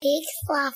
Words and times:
Big 0.00 0.22
fluff. 0.46 0.74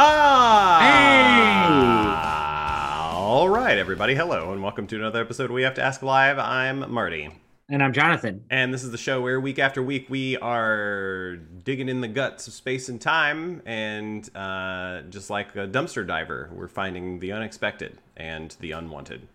Ah! 0.00 0.78
All 3.14 3.50
right, 3.50 3.76
everybody. 3.76 4.14
Hello, 4.14 4.52
and 4.52 4.62
welcome 4.62 4.86
to 4.86 4.96
another 4.96 5.20
episode 5.20 5.44
of 5.44 5.50
We 5.50 5.64
Have 5.64 5.74
to 5.74 5.82
Ask 5.82 6.02
Live. 6.02 6.38
I'm 6.38 6.90
Marty. 6.90 7.28
And 7.70 7.82
I'm 7.82 7.92
Jonathan. 7.92 8.44
And 8.48 8.72
this 8.72 8.82
is 8.82 8.90
the 8.92 8.98
show 8.98 9.20
where 9.20 9.38
week 9.38 9.58
after 9.58 9.82
week 9.82 10.06
we 10.08 10.38
are 10.38 11.36
digging 11.36 11.90
in 11.90 12.00
the 12.00 12.08
guts 12.08 12.46
of 12.48 12.54
space 12.54 12.88
and 12.88 12.98
time, 12.98 13.60
and 13.66 14.28
uh, 14.34 15.02
just 15.10 15.28
like 15.28 15.54
a 15.54 15.68
dumpster 15.68 16.06
diver, 16.06 16.48
we're 16.54 16.68
finding 16.68 17.18
the 17.18 17.32
unexpected 17.32 17.98
and 18.16 18.56
the 18.60 18.72
unwanted. 18.72 19.28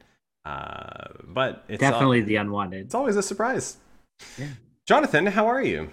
Uh, 0.46 1.10
but 1.26 1.64
it's 1.68 1.80
Definitely 1.80 2.22
al- 2.22 2.26
the 2.26 2.36
unwanted. 2.38 2.82
it's 2.86 2.96
always 2.96 3.16
a 3.18 3.22
surprise. 3.24 3.78
Yeah. 4.40 4.48
Jonathan, 4.88 5.28
how 5.28 5.46
are 5.46 5.62
you? 5.62 5.90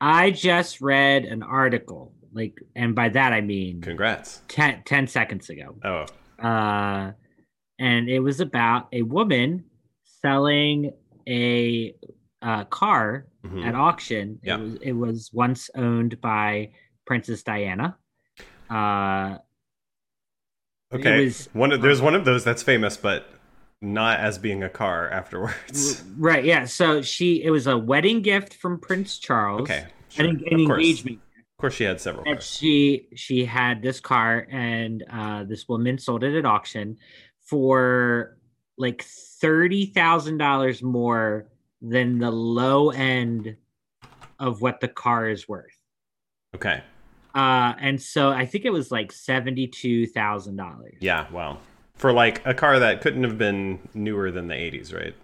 I 0.00 0.32
just 0.32 0.80
read 0.80 1.24
an 1.26 1.44
article, 1.44 2.12
like, 2.32 2.58
and 2.74 2.94
by 2.96 3.08
that 3.10 3.32
I 3.32 3.40
mean 3.40 3.82
Congrats. 3.82 4.42
10, 4.48 4.82
10 4.84 5.06
seconds 5.06 5.48
ago. 5.48 5.76
Oh, 5.84 6.06
Uh, 6.44 7.12
and 7.78 8.08
it 8.08 8.18
was 8.20 8.40
about 8.40 8.88
a 8.92 9.02
woman 9.02 9.64
selling 10.22 10.92
a 11.28 11.94
uh, 12.42 12.64
car 12.64 13.26
mhm. 13.44 13.64
at 13.64 13.74
auction. 13.74 14.38
Yeah. 14.42 14.56
It, 14.56 14.60
was, 14.60 14.74
it 14.82 14.92
was 14.92 15.30
once 15.32 15.70
owned 15.74 16.20
by 16.20 16.70
Princess 17.06 17.42
Diana. 17.42 17.96
Uh, 18.70 19.38
okay. 20.92 21.24
was- 21.24 21.48
one 21.52 21.72
of, 21.72 21.82
there's 21.82 22.00
one 22.02 22.14
of 22.14 22.24
those 22.24 22.44
that's 22.44 22.62
famous, 22.62 22.96
but 22.96 23.28
not 23.82 24.20
as 24.20 24.38
being 24.38 24.62
a 24.62 24.68
car 24.68 25.10
afterwards. 25.10 26.02
right, 26.18 26.44
yeah. 26.44 26.64
So 26.64 27.02
she, 27.02 27.42
it 27.42 27.50
was 27.50 27.66
a 27.66 27.76
wedding 27.76 28.22
gift 28.22 28.54
from 28.54 28.80
Prince 28.80 29.18
Charles. 29.18 29.62
Okay. 29.62 29.84
An, 30.18 30.38
sure. 30.38 30.48
an 30.50 30.60
Of 30.60 30.66
course. 30.66 30.78
engagement 30.78 31.18
Of 31.18 31.60
course, 31.60 31.74
she 31.74 31.84
had 31.84 32.00
several 32.00 32.24
and 32.26 32.36
cars. 32.36 32.46
she 32.50 33.08
she 33.14 33.44
had 33.44 33.82
this 33.82 34.00
car 34.00 34.46
and 34.50 35.04
uh 35.12 35.44
this 35.44 35.68
woman 35.68 35.98
sold 35.98 36.24
it 36.24 36.34
at 36.38 36.46
auction 36.46 36.96
for 37.42 38.35
like 38.78 39.02
thirty 39.40 39.86
thousand 39.86 40.38
dollars 40.38 40.82
more 40.82 41.46
than 41.82 42.18
the 42.18 42.30
low 42.30 42.90
end 42.90 43.56
of 44.38 44.60
what 44.60 44.80
the 44.80 44.88
car 44.88 45.28
is 45.28 45.48
worth 45.48 45.78
Okay. 46.54 46.82
uh 47.34 47.74
and 47.78 48.00
so 48.00 48.30
i 48.30 48.44
think 48.46 48.64
it 48.64 48.70
was 48.70 48.90
like 48.90 49.12
seventy 49.12 49.66
two 49.66 50.06
thousand 50.06 50.56
dollars 50.56 50.96
Yeah. 51.00 51.30
Wow. 51.30 51.58
For 51.96 52.12
like 52.12 52.44
a 52.46 52.52
car 52.52 52.78
that 52.78 53.00
couldn't 53.00 53.24
have 53.24 53.38
been 53.38 53.78
newer 53.94 54.30
than 54.30 54.48
the 54.48 54.54
80s, 54.54 54.94
right? 54.94 55.14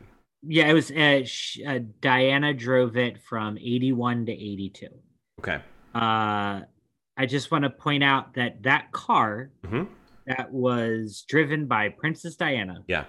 yeah 0.45 0.67
it 0.69 0.73
was 0.73 0.91
uh, 0.91 1.23
sh- 1.25 1.61
uh 1.67 1.79
diana 2.01 2.53
drove 2.53 2.97
it 2.97 3.17
from 3.23 3.57
81 3.59 4.27
to 4.27 4.33
82 4.33 4.87
Okay. 5.41 5.61
uh 5.95 6.61
i 7.17 7.27
just 7.27 7.51
want 7.53 7.63
to 7.65 7.71
point 7.71 8.03
out 8.03 8.35
that 8.35 8.63
that 8.65 8.91
car 8.93 9.51
hmm 9.67 9.85
that 10.27 10.53
was 10.53 11.25
driven 11.29 11.67
by 11.67 11.89
Princess 11.89 12.37
Diana 12.37 12.85
Yeah. 12.87 13.05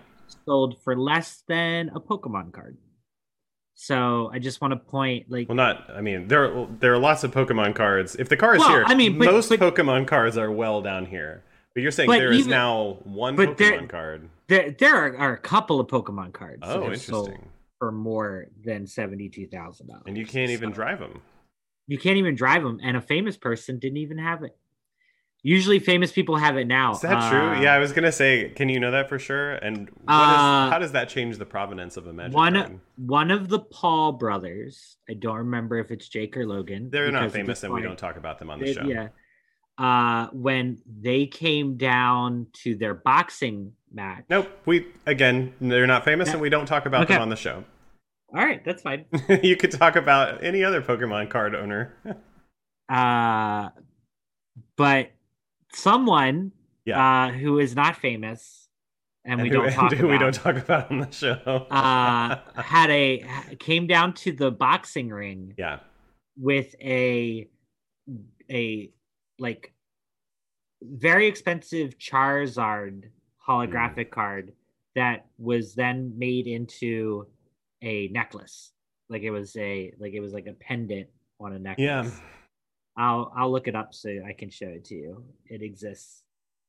Sold 0.45 0.81
for 0.83 0.95
less 0.95 1.44
than 1.47 1.89
a 1.95 1.99
Pokemon 1.99 2.53
card. 2.53 2.77
So 3.75 4.30
I 4.31 4.39
just 4.39 4.61
want 4.61 4.72
to 4.73 4.77
point 4.80 5.30
like 5.30 5.49
Well, 5.49 5.55
not. 5.55 5.89
I 5.89 6.02
mean, 6.02 6.27
there 6.27 6.45
are, 6.45 6.67
there 6.80 6.94
are 6.94 6.99
lots 6.99 7.23
of 7.23 7.31
Pokemon 7.31 7.75
cards. 7.75 8.16
If 8.16 8.30
the 8.30 8.38
car 8.38 8.55
is 8.55 8.59
Well, 8.59 8.69
here, 8.69 8.83
I 8.86 8.94
mean, 8.95 9.17
but- 9.17 9.25
most 9.25 9.49
but- 9.49 9.59
Pokemon 9.59 10.08
cards 10.08 10.38
are 10.38 10.52
well 10.52 10.81
down 10.81 11.05
here. 11.05 11.44
But 11.73 11.81
you're 11.81 11.91
saying 11.91 12.08
But 12.08 12.19
there 12.19 12.31
is 12.31 12.39
even- 12.41 12.52
now 12.52 12.99
one 13.03 13.36
but 13.36 13.58
there- 13.58 13.81
Pokemon 13.81 13.89
card. 13.89 14.30
there 14.47 14.71
there 14.77 14.95
are, 14.95 15.17
are 15.17 15.33
a 15.33 15.39
couple 15.39 15.80
of 15.80 15.88
Pokemon 15.88 16.31
cards 16.33 16.61
Oh, 16.61 16.83
interesting. 16.83 17.49
for 17.80 17.91
more 17.91 18.45
than 18.64 18.86
seventy 18.86 19.27
two 19.27 19.48
thousand 19.48 19.87
dollars. 19.87 20.03
And 20.05 20.15
you 20.15 20.26
can't 20.27 20.52
even 20.52 20.70
drive 20.71 20.99
them. 20.99 21.21
You 21.87 21.98
can't 21.98 22.17
even 22.17 22.36
drive 22.36 22.61
them, 22.61 22.80
and 22.83 22.95
a 22.95 23.02
famous 23.02 23.37
person 23.37 23.80
didn't 23.80 23.98
even 23.98 24.20
have 24.20 24.43
it. 24.43 24.55
Usually, 25.45 25.77
famous 25.80 26.11
people 26.14 26.37
have 26.37 26.55
it 26.58 26.67
now. 26.67 26.93
Is 26.93 27.02
that 27.02 27.17
Uh, 27.17 27.30
true? 27.30 27.61
Yeah, 27.61 27.73
I 27.73 27.80
was 27.80 27.92
gonna 27.92 28.14
say. 28.14 28.49
Can 28.55 28.70
you 28.70 28.80
know 28.80 28.92
that 28.92 29.09
for 29.09 29.20
sure? 29.20 29.52
And 29.55 29.89
what 29.89 29.89
is, 29.89 29.99
Uh, 30.08 30.70
how 30.71 30.77
does 30.80 30.93
that 30.93 31.09
change 31.09 31.37
the 31.37 31.45
provenance 31.45 31.98
of 31.98 32.08
a 32.08 32.14
magic 32.14 32.33
One 32.36 32.80
one 32.95 33.30
of 33.30 33.49
the 33.49 33.59
Paul 33.59 34.14
brothers. 34.14 34.98
I 35.09 35.14
don't 35.15 35.36
remember 35.37 35.77
if 35.80 35.92
it's 35.92 36.08
Jake 36.08 36.37
or 36.37 36.45
Logan. 36.45 36.89
They're 36.89 37.11
not 37.11 37.32
famous, 37.32 37.64
and 37.64 37.73
we 37.73 37.82
don't 37.82 37.99
talk 37.99 38.15
about 38.15 38.39
them 38.39 38.49
on 38.49 38.59
the 38.59 38.65
They- 38.65 38.73
show. 38.73 38.86
Yeah. 38.86 39.09
Uh, 39.77 40.27
when 40.32 40.77
they 41.02 41.26
came 41.26 41.76
down 41.77 42.48
to 42.53 42.76
their 42.76 42.93
boxing 42.93 43.73
match. 43.92 44.23
Nope. 44.30 44.48
We 44.65 44.87
again, 45.05 45.53
they're 45.59 45.87
not 45.87 46.05
famous, 46.05 46.27
Yeah. 46.30 46.33
and 46.36 46.42
we 46.42 46.49
don't 46.49 46.67
talk 46.67 46.86
about 46.86 47.03
Okay. 47.03 47.15
them 47.15 47.21
on 47.21 47.30
the 47.30 47.36
show. 47.36 47.65
All 48.36 48.45
right, 48.45 48.64
that's 48.64 48.82
fine. 48.82 49.05
you 49.43 49.58
could 49.58 49.71
talk 49.71 49.95
about 49.98 50.42
any 50.43 50.64
other 50.64 50.82
Pokemon 50.82 51.30
card 51.30 51.53
owner. 51.53 51.93
Uh, 52.89 53.70
but 54.76 55.11
someone 55.73 56.52
Yeah. 56.86 57.26
uh, 57.26 57.32
who 57.32 57.60
is 57.60 57.76
not 57.76 57.95
famous 57.95 58.67
and, 59.26 59.42
we 59.42 59.50
who- 59.50 59.56
don't 59.56 59.72
talk 59.80 59.92
who 59.94 60.06
about 60.06 60.11
we 60.11 60.17
don't 60.17 60.34
talk 60.36 60.56
about 60.58 60.92
on 60.92 61.00
the 61.00 61.11
show. 61.11 61.34
uh, 61.72 62.38
had 62.61 62.89
a 62.89 63.23
came 63.60 63.88
down 63.88 64.14
to 64.16 64.32
the 64.32 64.52
boxing 64.52 65.10
ring 65.10 65.54
yeah. 65.58 65.80
with 66.38 66.76
a 66.82 67.48
a 68.52 68.92
like 69.39 69.73
very 70.82 71.28
expensive 71.28 71.98
Charizard 71.98 73.06
holographic 73.48 74.10
card 74.12 74.52
that 74.95 75.26
was 75.38 75.73
then 75.76 76.14
made 76.17 76.45
into 76.48 77.26
a 77.82 78.10
necklace. 78.10 78.72
Like 79.10 79.22
it 79.23 79.32
was 79.32 79.56
a 79.56 79.94
like 80.00 80.14
it 80.14 80.20
was 80.20 80.33
like 80.33 80.48
a 80.48 80.54
pendant 80.54 81.08
on 81.39 81.54
a 81.54 81.60
necklace. 81.60 81.83
Yeah. 81.86 82.10
I'll 82.98 83.31
I'll 83.36 83.52
look 83.52 83.67
it 83.67 83.76
up 83.76 83.93
so 83.93 84.09
I 84.27 84.33
can 84.33 84.49
show 84.49 84.67
it 84.67 84.86
to 84.86 84.95
you. 84.95 85.23
It 85.45 85.61
exists 85.61 86.23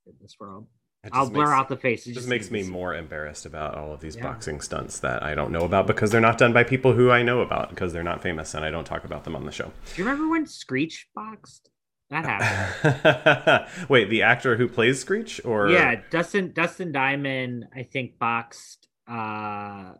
in 0.07 0.13
this 0.21 0.35
world. 0.39 0.67
I'll 1.11 1.29
blur 1.29 1.45
makes- 1.45 1.51
out 1.59 1.69
the 1.69 1.77
face. 1.77 2.07
It 2.07 2.13
just 2.13 2.27
makes 2.27 2.49
me 2.49 2.63
more 2.63 2.95
embarrassed 2.95 3.45
about 3.45 3.75
all 3.75 3.93
of 3.93 3.99
these 4.01 4.15
Yeah. 4.15 4.23
boxing 4.23 4.59
stunts 4.59 4.99
that 5.01 5.21
I 5.21 5.35
don't 5.35 5.51
know 5.51 5.63
about 5.63 5.85
because 5.85 6.09
they're 6.11 6.19
not 6.19 6.39
done 6.39 6.51
by 6.51 6.63
people 6.63 6.93
who 6.93 7.11
I 7.11 7.21
know 7.21 7.41
about 7.41 7.69
because 7.69 7.93
they're 7.93 8.01
not 8.01 8.23
famous 8.23 8.55
and 8.55 8.65
I 8.65 8.71
don't 8.71 8.85
talk 8.85 9.03
about 9.05 9.23
them 9.23 9.35
on 9.35 9.45
the 9.45 9.51
show. 9.51 9.65
Do 9.93 10.01
you 10.01 10.03
remember 10.03 10.27
when 10.31 10.47
Screech 10.47 11.07
boxed? 11.13 11.69
That 12.09 12.25
happened. 12.83 13.67
Wait, 13.89 14.09
the 14.09 14.23
actor 14.23 14.57
who 14.57 14.67
plays 14.67 14.99
Screech 14.99 15.39
or 15.45 15.69
yeah, 15.69 16.01
Dustin 16.09 16.53
Dustin 16.53 16.91
Diamond, 16.91 17.65
I 17.75 17.83
think 17.83 18.17
boxed 18.17 18.87
uh 19.07 19.93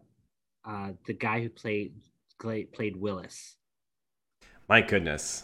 uh 0.67 0.91
the 1.05 1.13
guy 1.13 1.41
who 1.43 1.49
played, 1.49 1.93
played 2.39 2.95
Willis. 2.95 3.55
My 4.67 4.81
goodness. 4.81 5.43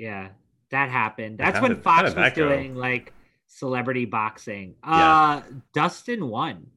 Yeah, 0.00 0.28
that 0.70 0.88
happened. 0.88 1.40
How 1.40 1.50
That's 1.50 1.60
when 1.62 1.72
did- 1.74 1.82
Fox 1.82 2.14
was 2.14 2.32
doing 2.32 2.74
like 2.74 3.12
celebrity 3.46 4.06
boxing. 4.06 4.76
Yeah. 4.82 5.18
Uh 5.20 5.42
Dustin 5.74 6.26
won. 6.28 6.68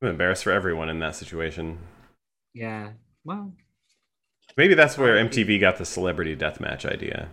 I'm 0.00 0.08
embarrassed 0.08 0.44
for 0.44 0.52
everyone 0.52 0.88
in 0.88 1.00
that 1.00 1.16
situation. 1.16 1.78
Yeah. 2.54 2.90
Well, 3.24 3.52
Maybe 4.56 4.74
that's 4.74 4.96
where 4.98 5.16
MTV 5.16 5.58
got 5.60 5.78
the 5.78 5.84
celebrity 5.84 6.36
death 6.36 6.60
match 6.60 6.84
idea. 6.86 7.28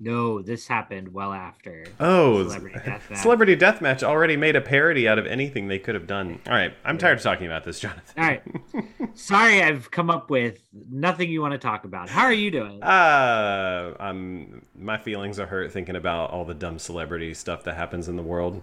No, 0.00 0.40
this 0.40 0.66
happened 0.66 1.12
well 1.12 1.32
after. 1.32 1.84
Oh, 2.00 2.42
Celebrity 2.44 2.78
Deathmatch. 2.84 3.16
Celebrity 3.18 3.56
Deathmatch 3.56 4.02
already 4.02 4.36
made 4.36 4.56
a 4.56 4.60
parody 4.60 5.06
out 5.06 5.18
of 5.18 5.26
anything 5.26 5.68
they 5.68 5.78
could 5.78 5.94
have 5.94 6.06
done. 6.06 6.40
All 6.46 6.52
right, 6.54 6.72
I'm 6.84 6.96
tired 6.98 7.18
of 7.18 7.22
talking 7.22 7.46
about 7.46 7.64
this, 7.64 7.78
Jonathan. 7.80 8.02
All 8.16 8.24
right. 8.24 8.42
Sorry, 9.14 9.62
I've 9.62 9.90
come 9.90 10.08
up 10.10 10.30
with 10.30 10.60
nothing 10.90 11.30
you 11.30 11.42
want 11.42 11.52
to 11.52 11.58
talk 11.58 11.84
about. 11.84 12.08
How 12.08 12.22
are 12.24 12.32
you 12.32 12.50
doing? 12.50 12.82
Uh, 12.82 13.94
I'm 14.00 14.64
my 14.74 14.96
feelings 14.98 15.38
are 15.38 15.46
hurt 15.46 15.72
thinking 15.72 15.96
about 15.96 16.30
all 16.30 16.44
the 16.44 16.54
dumb 16.54 16.78
celebrity 16.78 17.34
stuff 17.34 17.64
that 17.64 17.76
happens 17.76 18.08
in 18.08 18.16
the 18.16 18.22
world. 18.22 18.62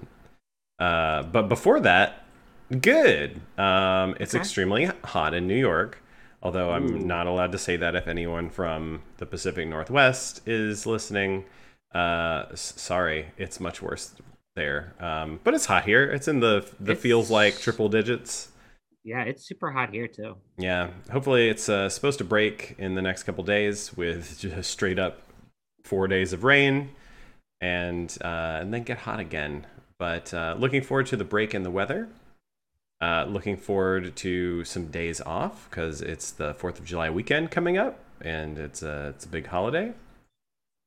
Uh, 0.80 1.24
but 1.24 1.44
before 1.50 1.80
that, 1.82 2.24
good. 2.82 3.40
Um, 3.58 4.16
it's 4.20 4.34
Okay. 4.34 4.40
extremely 4.42 4.86
hot 5.04 5.34
in 5.34 5.48
New 5.48 5.56
York. 5.58 6.02
Although 6.48 6.72
I'm 6.72 6.86
Ooh. 6.96 7.00
not 7.00 7.28
allowed 7.28 7.52
to 7.52 7.58
say 7.58 7.76
that 7.76 7.94
if 7.94 8.08
anyone 8.08 8.50
from 8.50 9.02
the 9.18 9.26
Pacific 9.26 9.68
Northwest 9.68 10.48
is 10.48 10.86
listening. 10.86 11.44
Uh, 11.94 12.46
s- 12.54 12.74
sorry, 12.78 13.32
it's 13.38 13.60
much 13.60 13.82
worse 13.82 14.16
there. 14.56 14.94
Um, 15.02 15.42
but 15.44 15.54
it's 15.54 15.66
hot 15.66 15.84
here. 15.84 16.06
It's 16.10 16.30
in 16.30 16.40
the 16.40 16.66
the 16.80 16.94
It's- 16.94 17.02
feels 17.04 17.30
like 17.30 17.60
triple 17.60 17.90
digits. 17.90 18.50
Yeah, 19.04 19.24
it's 19.24 19.46
super 19.46 19.72
hot 19.72 19.90
here 19.94 20.08
too. 20.08 20.38
Yeah, 20.58 20.92
hopefully 21.12 21.50
it's 21.50 21.68
uh, 21.68 21.90
supposed 21.90 22.18
to 22.20 22.24
break 22.24 22.76
in 22.78 22.96
the 22.96 23.02
next 23.02 23.24
couple 23.24 23.44
days 23.44 23.96
with 23.98 24.40
just 24.40 24.72
straight 24.72 25.00
up 25.00 25.20
four 25.84 26.08
days 26.08 26.32
of 26.32 26.46
rain, 26.46 26.92
and 27.60 28.18
uh, 28.24 28.60
and 28.62 28.74
then 28.74 28.84
get 28.84 29.00
hot 29.00 29.20
again. 29.20 29.68
But 30.00 30.34
uh, 30.34 30.56
looking 30.58 30.82
forward 30.82 31.08
to 31.08 31.18
the 31.18 31.26
break 31.26 31.54
in 31.54 31.64
the 31.64 31.72
weather. 31.72 32.08
Uh, 33.00 33.26
looking 33.30 33.56
forward 33.58 34.16
to 34.16 34.64
some 34.64 34.88
days 34.88 35.22
off 35.22 35.68
because 35.70 36.02
it's 36.02 36.32
the 36.32 36.54
Fourth 36.56 36.80
of 36.80 36.86
July 36.86 37.10
weekend 37.12 37.52
coming 37.52 37.78
up, 37.78 38.00
and 38.22 38.58
it's 38.58 38.82
a 38.82 39.10
it's 39.16 39.26
a 39.26 39.30
big 39.30 39.46
holiday. 39.48 39.94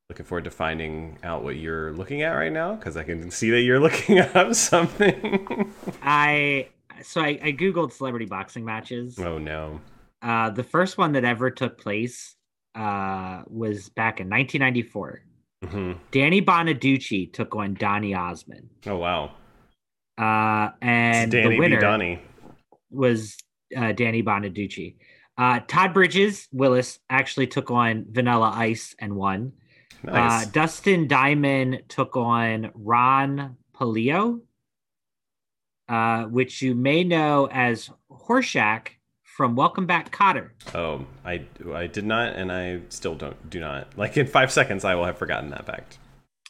looking 0.09 0.27
forward 0.27 0.43
to 0.45 0.51
finding 0.51 1.19
out 1.23 1.45
what 1.45 1.55
you're 1.57 1.93
looking 1.93 2.23
at 2.23 2.33
right 2.33 2.53
now 2.53 2.75
because 2.75 2.97
I 2.97 3.05
can 3.05 3.31
see 3.31 3.51
that 3.51 3.61
you're 3.61 3.79
looking 3.87 4.19
up 4.19 4.55
something. 4.55 5.73
I 6.03 6.69
so 7.03 7.21
I, 7.21 7.39
I 7.43 7.53
googled 7.53 7.93
celebrity 7.93 8.27
boxing 8.27 8.65
matches. 8.65 9.19
oh 9.21 9.39
no. 9.39 9.81
Uh, 10.21 10.51
the 10.51 10.65
first 10.65 10.99
one 10.99 11.13
that 11.13 11.25
ever 11.25 11.51
took 11.51 11.79
place 11.81 12.35
uh, 12.75 13.43
was 13.47 13.89
back 13.89 14.21
in 14.21 14.29
1994. 14.29 15.23
hmm 15.65 15.93
Danny 16.11 16.43
Bonaduce 16.43 17.33
took 17.33 17.55
on 17.55 17.75
Donny 17.75 18.15
Osmond, 18.15 18.69
Oh 18.87 18.97
wow. 18.97 19.31
Uh, 20.21 20.71
and 20.83 21.33
the 21.33 21.57
winner 21.59 22.19
was 22.91 23.37
uh, 23.77 23.93
Danny 23.93 24.23
Bonaduce. 24.23 24.97
Uh, 25.39 25.61
Todd 25.67 25.95
Bridges 25.95 26.47
Willis 26.53 26.99
actually 27.09 27.47
took 27.47 27.71
on 27.71 28.05
Vanilla 28.11 28.53
Ice 28.55 28.95
and 28.99 29.17
won. 29.17 29.53
Nice. 30.03 30.47
Uh, 30.47 30.51
Dustin 30.53 31.09
Diamond 31.09 31.83
took 31.89 32.17
on 32.17 32.71
Ron 32.75 33.57
Palillo, 33.75 34.41
uh, 35.89 36.25
which 36.25 36.61
you 36.61 36.75
may 36.75 37.05
know 37.05 37.49
as 37.51 37.91
Horshack 38.11 38.89
from 39.23 39.57
Welcome 39.57 39.87
Back, 39.87 40.15
Kotter. 40.15 40.51
oh, 40.75 41.07
I 41.25 41.47
I 41.73 41.87
did 41.87 42.05
not, 42.05 42.35
and 42.35 42.53
I 42.53 42.81
still 42.91 43.15
don't 43.15 43.49
do 43.49 43.61
not. 43.61 43.97
Like 43.97 44.19
in 44.19 44.27
five 44.27 44.53
seconds, 44.53 44.85
I 44.85 44.95
will 44.95 45.07
have 45.07 45.17
forgotten 45.17 45.49
that 45.51 45.65
fact. 45.65 45.99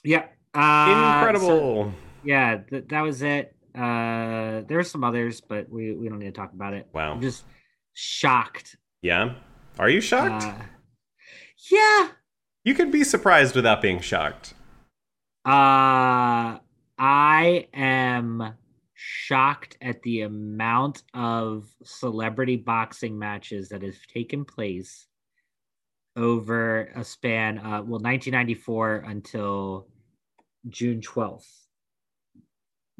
Yep. 0.02 0.32
Uh, 0.54 1.14
Incredible. 1.18 1.46
so- 1.46 1.92
yeah, 2.24 2.58
th- 2.68 2.84
that 2.88 3.00
was 3.02 3.22
it. 3.22 3.54
Uh, 3.74 4.62
there 4.66 4.76
were 4.76 4.84
some 4.84 5.04
others, 5.04 5.40
but 5.40 5.68
we, 5.70 5.92
we 5.92 6.08
don't 6.08 6.18
need 6.18 6.26
to 6.26 6.32
talk 6.32 6.52
about 6.52 6.74
it. 6.74 6.88
wow. 6.92 7.12
I'm 7.12 7.20
just 7.20 7.44
shocked. 7.94 8.76
yeah. 9.02 9.34
Are 9.78 9.88
you 9.88 10.00
shocked? 10.00 10.44
Uh, 10.44 10.54
yeah. 11.70 12.08
you 12.64 12.74
could 12.74 12.90
be 12.90 13.04
surprised 13.04 13.54
without 13.54 13.80
being 13.80 14.00
shocked. 14.00 14.54
Uh, 15.46 16.58
I 16.98 17.68
am 17.72 18.54
shocked 18.94 19.78
at 19.80 20.02
the 20.02 20.22
amount 20.22 21.02
of 21.14 21.66
celebrity 21.82 22.56
boxing 22.56 23.18
matches 23.18 23.70
that 23.70 23.82
have 23.82 23.96
taken 24.12 24.44
place 24.44 25.06
over 26.16 26.90
a 26.94 27.02
span 27.04 27.56
uh 27.58 27.80
well 27.80 28.00
1994 28.00 29.04
until 29.06 29.86
June 30.68 31.00
12th 31.00 31.46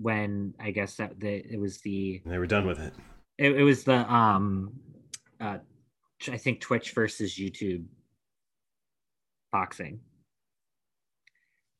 when 0.00 0.54
I 0.58 0.70
guess 0.70 0.96
that 0.96 1.20
the 1.20 1.28
it 1.52 1.58
was 1.60 1.78
the 1.80 2.22
They 2.24 2.38
were 2.38 2.46
done 2.46 2.66
with 2.66 2.80
it. 2.80 2.94
it, 3.38 3.52
it 3.58 3.62
was 3.62 3.84
the 3.84 4.10
um 4.12 4.72
uh 5.40 5.58
I 6.28 6.36
think 6.36 6.60
Twitch 6.60 6.92
versus 6.92 7.34
YouTube 7.38 7.84
boxing 9.52 10.00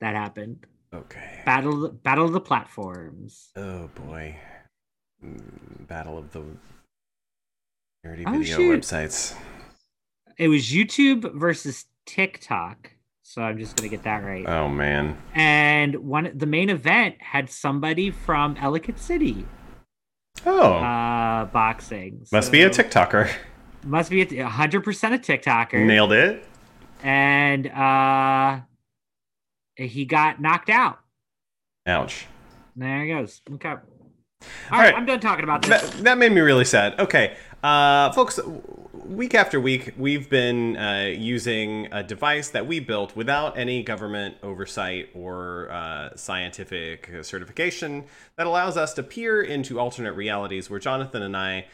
that 0.00 0.14
happened 0.14 0.67
Okay. 0.93 1.43
battle 1.44 1.88
battle 1.90 2.25
of 2.26 2.32
the 2.32 2.40
platforms 2.40 3.50
Oh 3.56 3.88
boy. 3.94 4.37
Mm, 5.25 5.87
Battle 5.87 6.19
of 6.19 6.32
the 6.32 6.40
nerdy 8.05 8.25
Oh, 8.26 8.38
video 8.38 8.43
shoot. 8.56 8.81
websites. 8.82 9.37
it 10.38 10.49
was 10.49 10.70
youtube 10.73 11.32
versus 11.38 11.84
tiktok 12.06 12.90
so 13.30 13.42
i'm 13.42 13.56
just 13.58 13.76
gonna 13.76 13.88
get 13.88 14.02
that 14.02 14.24
right 14.24 14.44
Oh 14.48 14.68
man. 14.68 15.16
and 15.36 15.94
one 15.94 16.32
the 16.34 16.46
main 16.46 16.68
event 16.68 17.14
had 17.20 17.48
somebody 17.48 18.10
from 18.10 18.56
ellicott 18.56 18.98
city 18.98 19.46
Oh. 20.44 20.72
uh 20.74 21.44
boxing 21.44 22.26
must 22.32 22.50
be 22.50 22.62
a 22.62 22.72
So- 22.72 22.82
TikToker. 22.82 23.30
must 23.84 24.10
be 24.10 24.22
a 24.22 24.26
100% 24.26 25.14
a 25.14 25.18
tiktoker 25.18 25.86
Nailed 25.86 26.12
it. 26.12 26.44
and 27.04 27.68
uh 27.68 28.60
he 29.76 30.04
got 30.04 30.40
knocked 30.40 30.68
out 30.70 30.98
Ouch. 31.86 32.26
there 32.74 33.04
he 33.04 33.10
goes 33.12 33.42
okay 33.54 33.68
all 33.68 33.76
right. 34.72 34.86
right 34.86 34.94
i'm 34.96 35.06
done 35.06 35.20
talking 35.20 35.44
about 35.44 35.62
this 35.62 35.88
That, 35.90 36.04
that 36.04 36.18
made 36.18 36.32
me 36.32 36.40
really 36.40 36.64
sad. 36.64 36.98
Okay, 36.98 37.36
uh, 37.62 38.10
folks, 38.12 38.40
week 39.10 39.34
after 39.34 39.60
week, 39.60 39.92
we've 39.98 40.30
been 40.30 40.76
uh, 40.76 41.12
using 41.12 41.88
a 41.90 42.00
device 42.02 42.50
that 42.50 42.66
we 42.66 42.78
built 42.78 43.16
without 43.16 43.58
any 43.58 43.82
government 43.82 44.36
oversight 44.42 45.08
or 45.14 45.68
uh, 45.70 46.14
scientific 46.14 47.10
certification 47.22 48.04
that 48.36 48.46
allows 48.46 48.76
us 48.76 48.94
to 48.94 49.02
peer 49.02 49.42
into 49.42 49.80
alternate 49.80 50.12
realities 50.12 50.70
where 50.70 50.78
Jonathan 50.78 51.22
and 51.22 51.36
I 51.36 51.66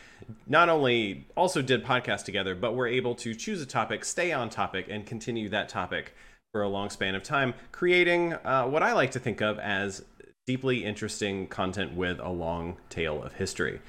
not 0.46 0.70
only 0.70 1.26
also 1.36 1.60
did 1.60 1.84
podcasts 1.84 2.24
together, 2.24 2.54
but 2.54 2.74
were 2.74 2.86
able 2.86 3.14
to 3.16 3.34
choose 3.34 3.60
a 3.60 3.66
topic, 3.66 4.04
stay 4.06 4.32
on 4.32 4.48
topic, 4.48 4.86
and 4.88 5.04
continue 5.04 5.50
that 5.50 5.68
topic 5.68 6.14
for 6.52 6.62
a 6.62 6.68
long 6.68 6.88
span 6.88 7.14
of 7.14 7.22
time, 7.22 7.52
creating 7.70 8.32
uh, 8.32 8.64
what 8.64 8.82
I 8.82 8.94
like 8.94 9.10
to 9.10 9.18
think 9.18 9.42
of 9.42 9.58
as 9.58 10.02
deeply 10.46 10.84
interesting 10.84 11.48
content 11.48 11.94
with 11.94 12.18
a 12.20 12.30
long 12.30 12.78
tail 12.88 13.22
of 13.22 13.34
history. 13.34 13.80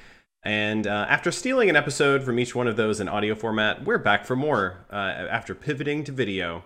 And 0.48 0.88
uh, 0.88 1.06
after 1.10 1.30
stealing 1.30 1.70
an 1.70 1.76
episode 1.76 2.24
from 2.24 2.40
each 2.40 2.56
one 2.56 2.70
of 2.70 2.78
those 2.78 3.02
in 3.02 3.10
audio 3.10 3.36
format, 3.36 3.84
we're 3.84 3.98
back 3.98 4.24
for 4.24 4.38
more 4.38 4.78
uh, 4.90 4.96
after 4.96 5.54
pivoting 5.54 6.06
to 6.06 6.14
video. 6.14 6.64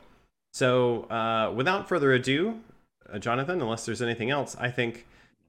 So, 0.54 1.06
uh, 1.06 1.52
without 1.56 1.90
further 1.90 2.14
ado, 2.14 2.60
uh, 3.12 3.18
Jonathan, 3.18 3.60
unless 3.60 3.88
there's 3.88 4.04
anything 4.04 4.30
else, 4.30 4.56
I 4.60 4.70
think 4.70 5.08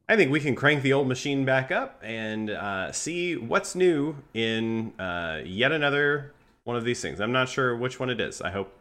I 0.09 0.17
think 0.17 0.31
we 0.31 0.41
can 0.41 0.55
crank 0.55 0.81
the 0.81 0.95
old 0.95 1.09
machine 1.09 1.45
back 1.45 1.71
up 1.71 2.01
and 2.03 2.49
uh, 2.49 2.91
see 2.91 3.37
what's 3.37 3.75
new 3.75 4.17
in 4.33 4.99
uh, 4.99 5.43
yet 5.45 5.71
another 5.71 6.33
one 6.65 6.79
of 6.79 6.85
these 6.85 7.03
things. 7.03 7.21
I'm 7.21 7.33
not 7.33 7.51
sure 7.51 7.77
which 7.77 8.01
one 8.01 8.09
it 8.09 8.19
is. 8.19 8.41
I 8.41 8.51
hope 8.51 8.73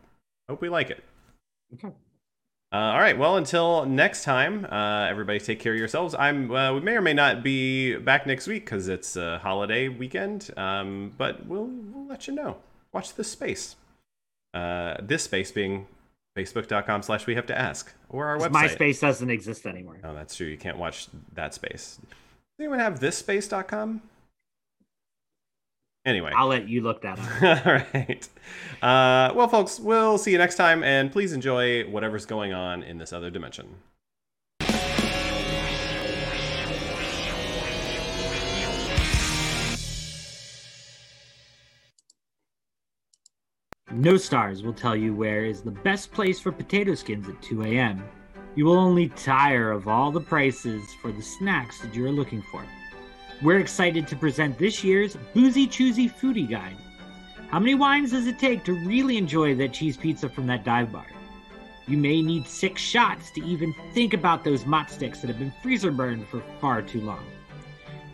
hope 0.47 0.62
we 0.62 0.69
like 0.69 0.92
it. 0.92 1.04
Okay. 1.74 1.94
Uh, 2.73 2.77
all 2.77 3.00
right. 3.00 3.18
Well, 3.18 3.35
until 3.35 3.85
next 3.85 4.23
time, 4.23 4.65
uh, 4.65 5.06
everybody 5.09 5.39
take 5.39 5.59
care 5.59 5.73
of 5.73 5.79
yourselves. 5.79 6.15
I'm. 6.18 6.50
Uh, 6.50 6.73
we 6.73 6.79
may 6.79 6.95
or 6.95 7.01
may 7.01 7.13
not 7.13 7.44
be 7.44 7.95
back 7.97 8.25
next 8.25 8.47
week 8.47 8.63
because 8.63 8.88
it's 8.88 9.18
a 9.18 9.39
holiday 9.39 9.89
weekend. 9.89 10.50
Um, 10.56 11.12
but 11.18 11.45
we'll 11.45 11.65
we'll 11.65 12.07
let 12.07 12.27
you 12.27 12.33
know. 12.33 12.57
Watch 12.94 13.15
this 13.15 13.29
space. 13.29 13.75
Uh, 14.53 14.95
this 15.01 15.23
space 15.23 15.51
being 15.51 15.88
facebook.com 16.38 17.01
slash 17.03 17.27
we 17.27 17.35
have 17.35 17.45
to 17.47 17.57
ask 17.57 17.94
or 18.09 18.27
our 18.27 18.38
website. 18.38 18.77
myspace 18.77 19.01
doesn't 19.01 19.29
exist 19.29 19.65
anymore 19.65 19.97
Oh, 20.03 20.13
that's 20.13 20.35
true. 20.35 20.47
You 20.47 20.57
can't 20.57 20.77
watch 20.77 21.07
that 21.33 21.53
space. 21.53 22.00
Does 22.01 22.09
anyone 22.59 22.79
have 22.79 23.00
this 23.01 23.18
space.com? 23.18 24.01
Anyway. 26.03 26.31
i'll 26.36 26.48
let 26.48 26.68
you 26.68 26.81
look 26.81 27.01
that 27.03 27.19
up 27.19 27.65
All 27.65 27.74
right. 27.74 28.27
Uh, 28.81 29.31
well, 29.36 29.48
folks, 29.48 29.80
we'll 29.80 30.18
see 30.18 30.31
you 30.31 30.39
next 30.39 30.56
time, 30.56 30.83
and 30.83 31.12
please 31.12 31.33
enjoy 31.33 31.83
whatever's 31.88 32.25
going 32.25 32.51
on 32.53 32.81
in 32.81 32.98
this 32.98 33.13
other 33.13 33.30
dimension. 33.30 33.75
No 43.92 44.18
Stars 44.18 44.64
will 44.64 44.73
tell 44.73 44.95
you 44.95 45.14
where 45.14 45.44
is 45.44 45.61
the 45.61 45.69
best 45.69 46.11
place 46.11 46.40
for 46.40 46.52
potato 46.52 46.95
skins 46.95 47.28
at 47.28 47.40
2 47.42 47.64
a.m. 47.64 48.04
You 48.56 48.66
will 48.66 48.78
only 48.78 49.09
tire 49.09 49.69
of 49.71 49.87
all 49.87 50.11
the 50.11 50.21
prices 50.21 50.81
for 51.02 51.11
the 51.11 51.21
snacks 51.21 51.81
that 51.81 51.94
you're 51.94 52.11
looking 52.11 52.42
for. 52.52 52.66
We're 53.42 53.60
excited 53.60 54.07
to 54.07 54.16
present 54.16 54.60
this 54.60 54.83
year's 54.83 55.18
Boozy 55.33 55.66
Choosy 55.66 56.07
Foodie 56.07 56.48
Guide. 56.48 56.78
How 57.50 57.57
many 57.57 57.74
wines 57.74 58.12
does 58.12 58.28
it 58.28 58.38
take 58.38 58.64
to 58.66 58.74
really 58.86 59.18
enjoy 59.18 59.56
that 59.56 59.74
cheese 59.74 59.98
pizza 59.98 60.30
from 60.30 60.45
that 60.45 60.64
dive 60.64 60.92
bar? 60.92 61.07
You 61.88 61.98
may 61.98 62.21
need 62.21 62.45
six 62.45 62.83
shots 62.83 63.31
to 63.31 63.44
even 63.44 63.74
think 63.95 64.14
about 64.14 64.44
those 64.44 64.68
mott 64.68 64.92
sticks 64.92 65.21
that 65.21 65.28
have 65.28 65.40
been 65.40 65.54
freezer 65.64 65.90
burned 65.90 66.28
for 66.28 66.44
far 66.60 66.83
too 66.83 67.02
long. 67.02 67.26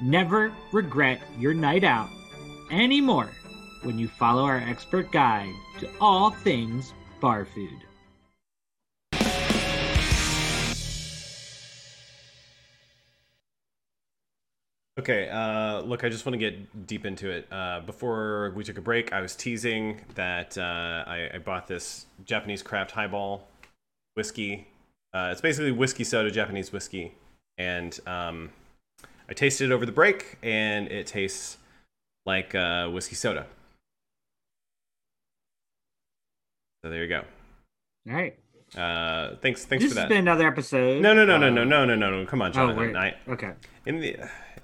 Never 0.02 0.54
regret 0.72 1.20
your 1.38 1.54
night 1.54 1.84
out 1.84 2.10
anymore 2.72 3.30
when 3.84 4.00
you 4.00 4.08
follow 4.08 4.46
our 4.46 4.60
expert 4.60 5.12
guide 5.12 5.54
to 5.82 5.90
all 6.00 6.32
things 6.32 6.94
bar 7.20 7.44
food. 7.44 7.87
Okay, 15.00 15.30
uh, 15.30 15.82
look, 15.82 16.04
I 16.04 16.10
just 16.10 16.26
want 16.26 16.34
to 16.34 16.40
get 16.40 16.88
deep 16.88 17.06
into 17.06 17.30
it. 17.30 17.48
Uh, 17.52 17.82
before 17.82 18.52
we 18.56 18.64
took 18.64 18.80
a 18.80 18.82
break, 18.82 19.14
I 19.14 19.22
was 19.22 19.36
teasing 19.36 20.02
that 20.16 20.58
uh, 20.58 21.04
I, 21.06 21.30
I 21.36 21.38
bought 21.38 21.68
this 21.68 22.08
Japanese 22.26 22.64
craft 22.64 22.92
highball 22.92 23.48
whiskey. 24.16 24.68
Uh, 25.14 25.30
it's 25.32 25.42
basically 25.42 25.72
whiskey 25.72 26.04
soda, 26.04 26.32
Japanese 26.32 26.72
whiskey. 26.72 27.14
And 27.60 28.00
um, 28.08 28.50
I 29.30 29.34
tasted 29.34 29.70
it 29.70 29.74
over 29.74 29.86
the 29.86 29.92
break, 29.92 30.40
and 30.42 30.88
it 30.88 31.06
tastes 31.06 31.58
like 32.26 32.56
uh, 32.56 32.88
whiskey 32.90 33.16
soda. 33.16 33.46
So 36.84 36.90
there 36.90 37.04
you 37.04 37.10
go. 37.10 37.24
All 38.10 38.16
right. 38.16 38.36
Uh, 38.78 39.36
thanks, 39.42 39.66
thanks 39.66 39.84
this 39.86 39.94
for 39.94 40.00
has 40.00 40.04
that. 40.06 40.10
been 40.10 40.20
another 40.20 40.48
episode. 40.48 41.02
No, 41.02 41.14
no, 41.14 41.26
no, 41.26 41.38
no, 41.38 41.48
uh, 41.48 41.50
no, 41.50 41.64
no, 41.64 41.86
no, 41.86 41.96
no, 41.96 42.10
no. 42.22 42.26
Come 42.26 42.42
on, 42.42 42.52
Oh, 42.52 42.54
Jonathan. 42.54 42.94
wait. 42.94 42.96
I, 42.96 43.16
Okay. 43.32 43.52
in 43.86 44.00
the 44.00 44.18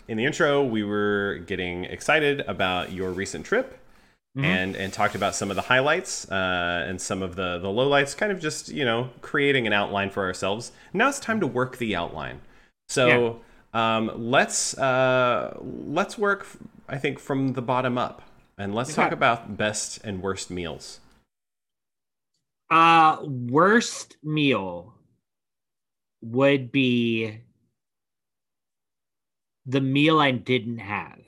in 0.07 0.17
the 0.17 0.25
intro, 0.25 0.63
we 0.63 0.83
were 0.83 1.39
getting 1.47 1.85
excited 1.85 2.41
about 2.41 2.91
your 2.91 3.11
recent 3.11 3.45
trip 3.45 3.79
Mhm. 4.37 4.43
and 4.45 4.75
and 4.75 4.91
talked 4.93 5.15
about 5.15 5.33
some 5.35 5.49
of 5.49 5.55
the 5.55 5.61
highlights 5.63 6.29
uh, 6.31 6.85
and 6.87 6.99
some 7.01 7.21
of 7.21 7.35
the 7.35 7.57
the 7.59 7.67
lowlights, 7.69 8.15
kind 8.15 8.31
of 8.31 8.39
just 8.39 8.69
you 8.69 8.83
know 8.85 9.09
creating 9.21 9.65
an 9.67 9.73
outline 9.73 10.09
for 10.09 10.23
ourselves. 10.25 10.71
Now 10.93 11.09
it's 11.09 11.19
time 11.19 11.39
to 11.39 11.47
work 11.47 11.77
the 11.77 11.95
outline. 11.95 12.41
So 12.89 13.41
um, 13.73 14.11
let's 14.15 14.77
uh, 14.77 15.57
let's 15.61 16.17
work. 16.17 16.45
I 16.89 16.97
think 16.97 17.17
from 17.19 17.53
the 17.53 17.61
bottom 17.61 17.97
up, 17.97 18.21
and 18.57 18.75
let's 18.75 18.93
talk 18.93 19.11
about 19.11 19.55
best 19.57 20.03
and 20.03 20.21
worst 20.21 20.51
meals. 20.51 20.99
Uh, 22.73 23.19
worst 23.23 24.17
meal 24.23 24.95
would 26.23 26.71
be 26.71 27.39
the 29.67 29.79
meal 29.79 30.19
I 30.19 30.31
didn't 30.31 30.79
have. 30.79 31.19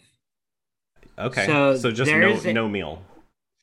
Okay, 1.19 1.45
So 1.45 1.75
so, 1.75 1.91
just 1.91 2.11
no 2.11 2.41
a- 2.43 2.51
no 2.51 2.67
meal. 2.67 3.03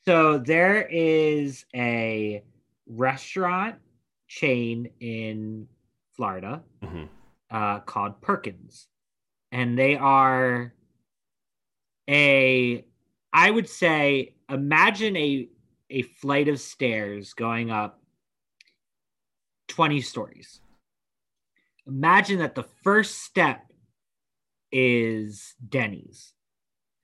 So 0.04 0.38
there 0.38 0.82
is 0.82 1.64
a 1.74 2.44
restaurant 2.86 3.80
chain 4.28 4.88
in 5.00 5.66
Florida 6.12 6.62
hmm 6.80 7.06
uh, 7.50 7.80
called 7.80 8.20
Perkins, 8.20 8.86
and 9.50 9.76
they 9.76 9.96
are 9.96 10.72
a, 12.08 12.84
I 13.32 13.50
would 13.50 13.68
say, 13.68 14.34
imagine 14.48 15.16
a 15.16 15.48
a 15.92 16.02
flight 16.02 16.48
of 16.48 16.58
stairs 16.58 17.34
going 17.34 17.70
up 17.70 18.00
twenty 19.68 20.00
stories. 20.00 20.60
Imagine 21.86 22.38
that 22.38 22.54
the 22.54 22.64
first 22.82 23.22
step 23.22 23.66
is 24.70 25.54
Denny's. 25.68 26.32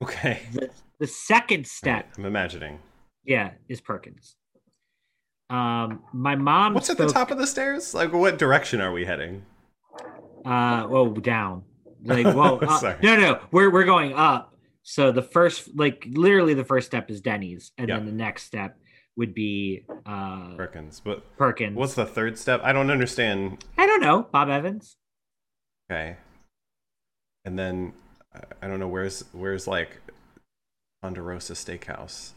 Okay, 0.01 0.41
The, 0.53 0.69
the 0.99 1.07
second 1.07 1.67
step 1.67 2.07
I'm 2.17 2.25
imagining. 2.25 2.79
Yeah, 3.25 3.51
is 3.67 3.81
Perkins. 3.81 4.35
Um, 5.49 6.03
my 6.13 6.35
mom. 6.35 6.73
What's 6.73 6.89
at 6.89 6.97
the 6.97 7.07
top 7.07 7.31
of 7.31 7.37
the 7.37 7.47
stairs? 7.47 7.93
Like, 7.93 8.13
what 8.13 8.37
direction 8.37 8.81
are 8.81 8.91
we 8.91 9.05
heading? 9.05 9.45
Uh, 10.45 10.87
well, 10.89 11.07
down. 11.07 11.63
Like, 12.03 12.25
well, 12.25 12.59
uh, 12.67 12.95
no, 13.03 13.15
no, 13.17 13.39
we're 13.51 13.69
we're 13.71 13.83
going 13.83 14.13
up. 14.13 14.55
So 14.83 15.11
the 15.11 15.21
first, 15.21 15.69
like, 15.77 16.05
literally, 16.09 16.53
the 16.53 16.63
first 16.65 16.87
step 16.87 17.09
is 17.11 17.21
Denny's, 17.21 17.71
and 17.77 17.89
Yeah. 17.89 17.97
then 17.97 18.05
the 18.05 18.11
next 18.11 18.43
step 18.43 18.77
would 19.15 19.33
be 19.33 19.85
uh 20.05 20.55
Perkins. 20.55 21.01
But 21.03 21.37
Perkins. 21.37 21.75
what's 21.75 21.93
the 21.95 22.05
third 22.05 22.37
step? 22.37 22.61
I 22.63 22.71
don't 22.73 22.89
understand. 22.89 23.63
I 23.77 23.85
don't 23.85 24.01
know, 24.01 24.23
Bob 24.31 24.49
Evans. 24.49 24.97
Okay. 25.91 26.17
And 27.45 27.57
then 27.59 27.93
I- 28.33 28.43
I 28.61 28.67
don't 28.67 28.79
know 28.79 28.87
where's 28.87 29.21
where's 29.33 29.67
like 29.67 29.97
Ponderosa 31.01 31.53
Steakhouse. 31.53 32.31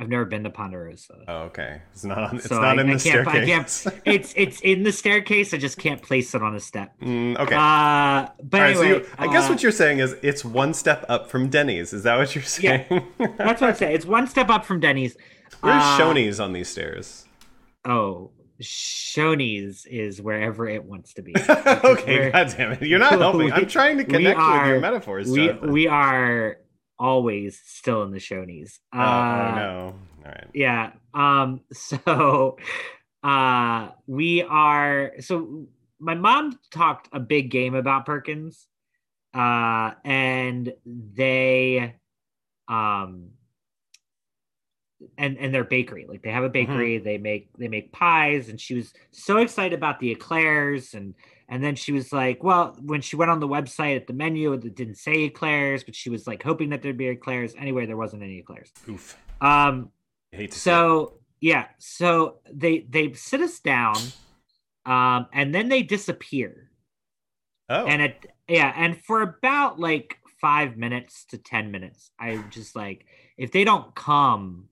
I've 0.00 0.08
never 0.08 0.24
been 0.24 0.44
to 0.44 0.50
Ponderosa. 0.50 1.24
Oh, 1.26 1.36
okay. 1.46 1.82
It's 1.92 2.04
not 2.04 2.18
on. 2.18 2.36
It's 2.36 2.46
So 2.48 2.60
not 2.60 2.78
I- 2.78 2.82
in 2.82 2.90
I 2.90 2.94
the 2.94 3.00
can't- 3.10 3.26
I 3.28 3.44
staircase. 3.44 3.86
it's 4.04 4.32
it's 4.36 4.60
in 4.60 4.84
the 4.84 4.92
staircase. 4.92 5.52
I 5.52 5.56
just 5.56 5.76
can't 5.76 6.00
place 6.00 6.34
it 6.36 6.42
on 6.42 6.54
a 6.54 6.60
step. 6.60 6.92
Mm, 7.00 7.36
okay. 7.38 7.54
Uh, 7.56 8.28
but 8.44 8.60
right, 8.60 8.76
so 8.76 8.82
anyway, 8.82 9.00
you, 9.00 9.06
I 9.18 9.26
guess 9.32 9.46
uh, 9.46 9.52
what 9.52 9.62
you're 9.62 9.72
saying 9.72 9.98
is 9.98 10.14
it's 10.22 10.44
one 10.44 10.72
step 10.72 11.04
up 11.08 11.28
from 11.30 11.48
Denny's. 11.48 11.92
Is 11.92 12.04
that 12.04 12.16
what 12.16 12.32
you're 12.34 12.44
saying? 12.44 12.86
Yeah. 12.90 13.00
saying? 13.18 13.34
that's 13.38 13.60
what 13.60 13.70
I 13.70 13.72
say. 13.72 13.92
It's 13.92 14.06
one 14.06 14.26
step 14.28 14.48
up 14.50 14.64
from 14.64 14.78
Denny's. 14.78 15.16
Where's 15.62 15.82
Uh, 15.82 15.98
Shoney's 15.98 16.38
on 16.38 16.52
these 16.52 16.68
stairs? 16.68 17.24
Oh, 17.84 18.30
Shoney's 18.62 19.86
is 19.86 20.20
wherever 20.22 20.68
it 20.68 20.84
wants 20.84 21.14
to 21.14 21.22
be. 21.22 21.34
okay, 21.48 22.30
god 22.30 22.54
damn 22.56 22.72
it. 22.72 22.82
You're 22.82 22.98
not 22.98 23.18
helping. 23.18 23.46
we- 23.46 23.52
I'm 23.52 23.66
trying 23.66 23.98
to 23.98 24.04
connect 24.04 24.38
with 24.38 24.66
your 24.66 24.80
metaphors, 24.80 25.28
we 25.30 25.46
Jonathan. 25.48 25.72
we 25.72 25.88
are 25.88 26.58
always 26.98 27.60
still 27.64 28.02
in 28.02 28.10
the 28.10 28.18
Shoney's. 28.18 28.80
Oh, 28.92 28.98
oh, 28.98 29.00
Uh, 29.00 29.54
no. 29.56 29.94
All 30.24 30.30
right. 30.30 30.46
Yeah. 30.54 30.92
Um. 31.14 31.60
So, 31.72 32.56
uh, 33.22 33.88
we 34.06 34.42
are. 34.42 35.12
So 35.20 35.66
my 35.98 36.14
mom 36.14 36.58
talked 36.70 37.08
a 37.12 37.20
big 37.20 37.50
game 37.50 37.74
about 37.74 38.06
Perkins, 38.06 38.66
uh, 39.34 39.92
and 40.04 40.72
they, 40.86 41.96
um, 42.68 43.30
and 45.16 45.38
and 45.38 45.54
their 45.54 45.64
bakery. 45.64 46.06
Like 46.08 46.22
they 46.22 46.30
have 46.30 46.44
a 46.44 46.48
bakery. 46.48 46.98
They 46.98 47.18
make 47.18 47.50
they 47.56 47.68
make 47.68 47.92
pies, 47.92 48.48
and 48.48 48.60
she 48.60 48.74
was 48.74 48.92
so 49.10 49.38
excited 49.38 49.76
about 49.76 50.00
the 50.00 50.10
eclairs 50.10 50.94
and. 50.94 51.14
And 51.50 51.64
then 51.64 51.76
she 51.76 51.92
was 51.92 52.12
like, 52.12 52.44
well, 52.44 52.76
when 52.82 53.00
she 53.00 53.16
went 53.16 53.30
on 53.30 53.40
the 53.40 53.48
website 53.48 53.96
at 53.96 54.06
the 54.06 54.12
menu, 54.12 54.52
it 54.52 54.74
didn't 54.74 54.96
say 54.96 55.22
eclairs, 55.22 55.82
but 55.82 55.94
she 55.94 56.10
was 56.10 56.26
like 56.26 56.42
hoping 56.42 56.68
that 56.68 56.82
there'd 56.82 56.98
be 56.98 57.06
eclairs. 57.06 57.54
Anyway, 57.56 57.86
there 57.86 57.96
wasn't 57.96 58.22
any 58.22 58.40
eclairs. 58.40 58.70
Oof. 58.86 59.16
Um, 59.40 59.90
I 60.34 60.36
hate 60.36 60.50
to 60.52 60.58
so 60.58 61.20
yeah, 61.40 61.66
so 61.78 62.40
they 62.52 62.80
they 62.88 63.12
sit 63.12 63.40
us 63.40 63.60
down, 63.60 63.96
um, 64.84 65.26
and 65.32 65.54
then 65.54 65.68
they 65.68 65.82
disappear. 65.82 66.70
Oh. 67.68 67.86
And 67.86 68.02
it 68.02 68.26
yeah, 68.48 68.72
and 68.76 69.02
for 69.04 69.22
about 69.22 69.78
like 69.78 70.18
five 70.40 70.76
minutes 70.76 71.24
to 71.30 71.38
ten 71.38 71.70
minutes, 71.70 72.10
I 72.18 72.44
just 72.50 72.74
like 72.74 73.06
if 73.36 73.52
they 73.52 73.64
don't 73.64 73.94
come, 73.94 74.68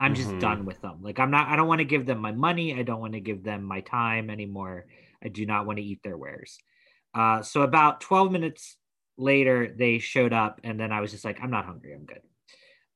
I'm 0.00 0.14
just 0.14 0.30
Mhm. 0.30 0.40
done 0.40 0.64
with 0.64 0.80
them. 0.80 1.02
Like 1.02 1.18
I'm 1.20 1.30
not. 1.30 1.48
I 1.48 1.56
don't 1.56 1.68
want 1.68 1.80
to 1.80 1.84
give 1.84 2.06
them 2.06 2.18
my 2.18 2.32
money. 2.32 2.74
I 2.78 2.82
don't 2.82 3.00
want 3.00 3.12
to 3.12 3.20
give 3.20 3.42
them 3.44 3.62
my 3.62 3.80
time 3.82 4.30
anymore. 4.30 4.86
I 5.22 5.28
do 5.28 5.44
not 5.44 5.66
want 5.66 5.78
to 5.78 5.84
eat 5.84 6.02
their 6.02 6.16
wares. 6.16 6.58
Uh, 7.14 7.42
so 7.42 7.62
about 7.62 8.00
twelve 8.00 8.32
minutes 8.32 8.76
later, 9.18 9.72
they 9.76 9.98
showed 9.98 10.32
up, 10.32 10.60
and 10.64 10.80
then 10.80 10.90
I 10.92 11.00
was 11.00 11.10
just 11.10 11.24
like, 11.24 11.38
I'm 11.42 11.50
not 11.50 11.66
hungry. 11.66 11.92
I'm 11.94 12.06
good. 12.06 12.22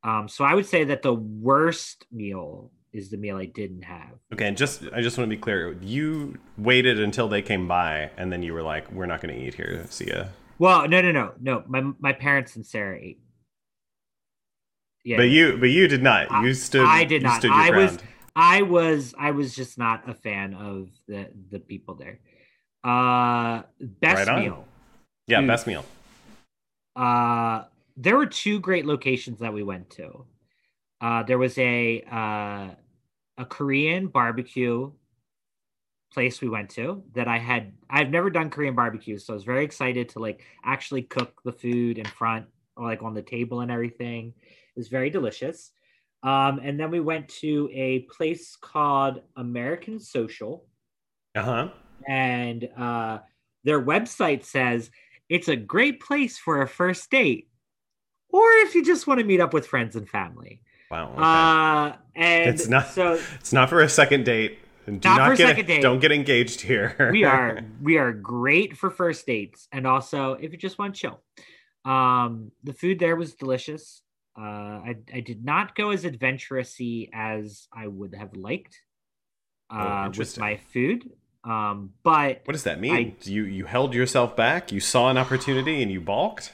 Um, 0.02 0.28
so 0.28 0.44
I 0.44 0.54
would 0.54 0.66
say 0.66 0.84
that 0.84 1.02
the 1.02 1.12
worst 1.14 2.06
meal 2.10 2.70
is 2.92 3.10
the 3.10 3.16
meal 3.16 3.36
I 3.36 3.46
didn't 3.46 3.82
have. 3.82 4.18
Okay, 4.32 4.46
and 4.46 4.56
just 4.56 4.84
I 4.94 5.02
just 5.02 5.18
want 5.18 5.28
to 5.28 5.36
be 5.36 5.40
clear. 5.40 5.76
You 5.82 6.38
waited 6.56 7.00
until 7.00 7.28
they 7.28 7.42
came 7.42 7.68
by, 7.68 8.10
and 8.16 8.32
then 8.32 8.42
you 8.42 8.54
were 8.54 8.62
like, 8.62 8.90
"We're 8.92 9.06
not 9.06 9.20
going 9.20 9.34
to 9.34 9.40
eat 9.46 9.54
here. 9.54 9.84
See 9.90 10.06
ya." 10.06 10.26
Well, 10.58 10.88
no, 10.88 11.02
no, 11.02 11.12
no, 11.12 11.32
no. 11.40 11.64
My 11.66 11.82
my 11.98 12.12
parents 12.12 12.56
and 12.56 12.64
Sarah 12.64 12.98
ate. 12.98 13.20
Yeah, 15.04 15.18
But 15.18 15.24
you, 15.24 15.58
but 15.58 15.68
you 15.70 15.86
did 15.86 16.02
not. 16.02 16.30
I- 16.32 16.42
You 16.44 16.54
stood. 16.54 16.86
I 16.86 17.04
did 17.04 17.22
not. 17.22 17.44
I 17.44 17.70
was- 17.70 17.96
ground. 17.96 18.02
I 18.36 18.62
was 18.62 19.14
I 19.16 19.30
was 19.30 19.54
just 19.54 19.78
not 19.78 20.08
a 20.08 20.14
fan 20.14 20.54
of 20.54 20.88
the 21.06 21.28
the 21.50 21.60
people 21.60 21.94
there. 21.94 22.18
Uh, 22.82 23.62
best 23.80 24.28
Right 24.28 24.42
meal. 24.42 24.66
Yeah, 25.28 25.40
Dude. 25.40 25.48
best 25.48 25.66
meal. 25.66 25.84
Uh, 26.96 27.64
there 27.96 28.16
were 28.16 28.26
two 28.26 28.58
great 28.60 28.86
locations 28.86 29.38
that 29.38 29.52
we 29.52 29.62
went 29.62 29.88
to. 29.90 30.24
Uh, 31.00 31.22
there 31.22 31.38
was 31.38 31.56
a 31.58 32.02
uh, 32.10 32.70
a 33.38 33.44
Korean 33.48 34.08
barbecue 34.08 34.90
place 36.12 36.40
we 36.40 36.48
went 36.48 36.70
to 36.70 37.02
that 37.14 37.28
I 37.28 37.38
had 37.38 37.72
I've 37.88 38.10
never 38.10 38.30
done 38.30 38.50
Korean 38.50 38.74
barbecue, 38.74 39.18
so 39.18 39.32
I 39.32 39.36
was 39.36 39.44
very 39.44 39.64
excited 39.64 40.08
to 40.10 40.18
like 40.18 40.42
actually 40.64 41.02
cook 41.02 41.40
the 41.44 41.52
food 41.52 41.98
in 41.98 42.04
front 42.04 42.46
or 42.76 42.84
like 42.84 43.02
on 43.02 43.14
the 43.14 43.22
table 43.22 43.60
and 43.60 43.70
everything. 43.70 44.34
It 44.76 44.80
was 44.80 44.88
very 44.88 45.10
delicious. 45.10 45.70
Um, 46.22 46.60
and 46.62 46.80
then 46.80 46.90
we 46.90 47.00
went 47.00 47.28
to 47.40 47.68
a 47.72 48.00
place 48.10 48.56
called 48.56 49.20
American 49.36 49.98
Social, 50.00 50.64
Uh 51.34 51.42
huh. 51.42 51.68
and 52.08 52.68
uh, 52.76 53.18
their 53.62 53.80
website 53.84 54.42
says 54.44 54.90
it's 55.28 55.48
a 55.48 55.56
great 55.56 56.00
place 56.00 56.38
for 56.38 56.62
a 56.62 56.68
first 56.68 57.10
date, 57.10 57.48
or 58.30 58.42
if 58.64 58.74
you 58.74 58.82
just 58.84 59.06
want 59.06 59.20
to 59.20 59.26
meet 59.26 59.40
up 59.40 59.52
with 59.52 59.66
friends 59.66 59.96
and 59.96 60.08
family. 60.08 60.62
Wow. 60.90 61.10
Okay. 61.12 61.22
Uh, 61.22 61.96
and 62.16 62.50
It's 62.50 62.68
not- 62.68 62.88
so 62.88 63.20
it's 63.34 63.52
not 63.52 63.68
for 63.68 63.80
a 63.80 63.88
second 63.88 64.24
date. 64.24 64.58
Do 64.86 64.92
Not 64.92 65.02
not, 65.04 65.26
for 65.28 65.32
a 65.32 65.36
get 65.36 65.48
second 65.48 65.66
date. 65.66 65.82
don't 65.82 65.98
get 66.00 66.12
engaged 66.12 66.60
here. 66.60 67.08
we 67.12 67.24
are 67.24 67.60
we 67.82 67.96
are 67.98 68.12
great 68.12 68.76
for 68.76 68.90
first 68.90 69.26
dates, 69.26 69.66
and 69.72 69.86
also 69.86 70.34
if 70.34 70.52
you 70.52 70.58
just 70.58 70.78
want 70.78 70.94
to 70.94 71.00
chill. 71.00 71.20
Um, 71.90 72.50
the 72.64 72.72
food 72.74 72.98
there 72.98 73.16
was 73.16 73.34
delicious. 73.34 74.00
Uh, 74.36 74.40
I 74.90 74.96
I 75.12 75.20
did 75.20 75.44
not 75.44 75.74
go 75.74 75.90
as 75.90 76.04
adventurousy 76.04 77.08
as 77.12 77.68
I 77.72 77.86
would 77.86 78.14
have 78.14 78.34
liked. 78.34 78.80
Oh, 79.70 79.76
Uh, 79.78 80.12
with 80.16 80.38
my 80.38 80.56
food. 80.72 81.10
Um, 81.44 81.90
but 82.02 82.40
What 82.44 82.52
does 82.52 82.64
that 82.64 82.80
mean? 82.80 82.94
I- 82.94 83.14
you 83.24 83.44
you 83.44 83.64
held 83.66 83.94
yourself 83.94 84.34
back. 84.36 84.72
You 84.72 84.80
saw 84.80 85.10
an 85.10 85.18
opportunity 85.18 85.82
and 85.82 85.90
you 85.92 86.00
balked. 86.00 86.52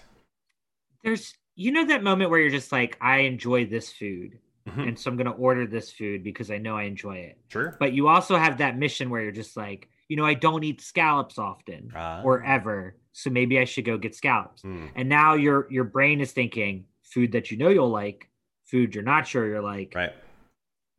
there's 1.03 1.35
you 1.55 1.73
know 1.73 1.85
that 1.87 2.03
moment 2.03 2.31
where 2.31 2.39
you're 2.41 2.51
just 2.51 2.73
like 2.73 2.97
i 3.01 3.19
enjoy 3.21 3.65
this 3.65 3.91
food 3.93 4.39
Mhm. 4.69 4.89
and 4.89 4.99
so 4.99 5.11
i'm 5.11 5.17
going 5.17 5.27
to 5.27 5.33
order 5.33 5.67
this 5.67 5.91
food 5.91 6.23
because 6.23 6.51
i 6.51 6.59
know 6.59 6.77
i 6.77 6.83
enjoy 6.85 7.17
it 7.17 7.39
Sure. 7.49 7.75
but 7.81 7.93
you 7.95 8.09
also 8.09 8.37
have 8.37 8.59
that 8.59 8.77
mission 8.79 9.09
where 9.11 9.23
you're 9.23 9.33
just 9.33 9.57
like 9.57 9.89
you 10.09 10.17
know 10.17 10.27
i 10.27 10.35
don't 10.35 10.63
eat 10.63 10.81
scallops 10.83 11.39
often 11.39 11.91
Ah. 11.95 12.21
or 12.23 12.45
ever 12.45 12.97
so 13.13 13.31
maybe 13.31 13.59
i 13.59 13.65
should 13.65 13.85
go 13.87 13.97
get 13.97 14.15
scallops 14.15 14.61
Hmm. 14.63 14.87
and 14.95 15.09
now 15.09 15.35
your 15.35 15.67
your 15.73 15.85
brain 15.85 16.21
is 16.21 16.33
thinking 16.33 16.85
food 17.13 17.33
that 17.33 17.51
you 17.51 17.57
know 17.57 17.69
you'll 17.69 17.91
like 17.91 18.31
food 18.65 18.95
you're 18.95 19.05
not 19.05 19.27
sure 19.27 19.47
you're 19.47 19.63
like 19.63 19.93
Right. 19.95 20.13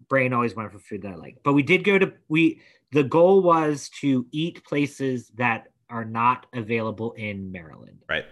brain 0.10 0.34
always 0.34 0.56
went 0.56 0.72
for 0.72 0.80
food 0.80 1.02
that 1.04 1.14
i 1.14 1.16
like 1.16 1.38
but 1.44 1.54
we 1.54 1.64
did 1.64 1.84
go 1.84 1.98
to 1.98 2.14
we 2.28 2.62
the 2.92 3.04
goal 3.04 3.42
was 3.42 3.90
to 4.02 4.26
eat 4.32 4.64
places 4.66 5.30
that 5.36 5.68
are 5.90 6.06
not 6.06 6.46
available 6.54 7.14
in 7.14 7.52
maryland 7.52 8.00
Right. 8.10 8.26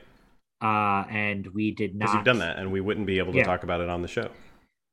uh 0.61 1.05
and 1.09 1.47
we 1.47 1.71
did 1.71 1.95
not 1.95 2.13
you've 2.13 2.23
done 2.25 2.39
that, 2.39 2.57
and 2.57 2.71
we 2.71 2.81
wouldn't 2.81 3.07
be 3.07 3.17
able 3.19 3.31
to 3.33 3.39
Yeah. 3.39 3.45
talk 3.45 3.63
about 3.63 3.81
it 3.81 3.89
on 3.89 4.01
the 4.01 4.07
show. 4.07 4.29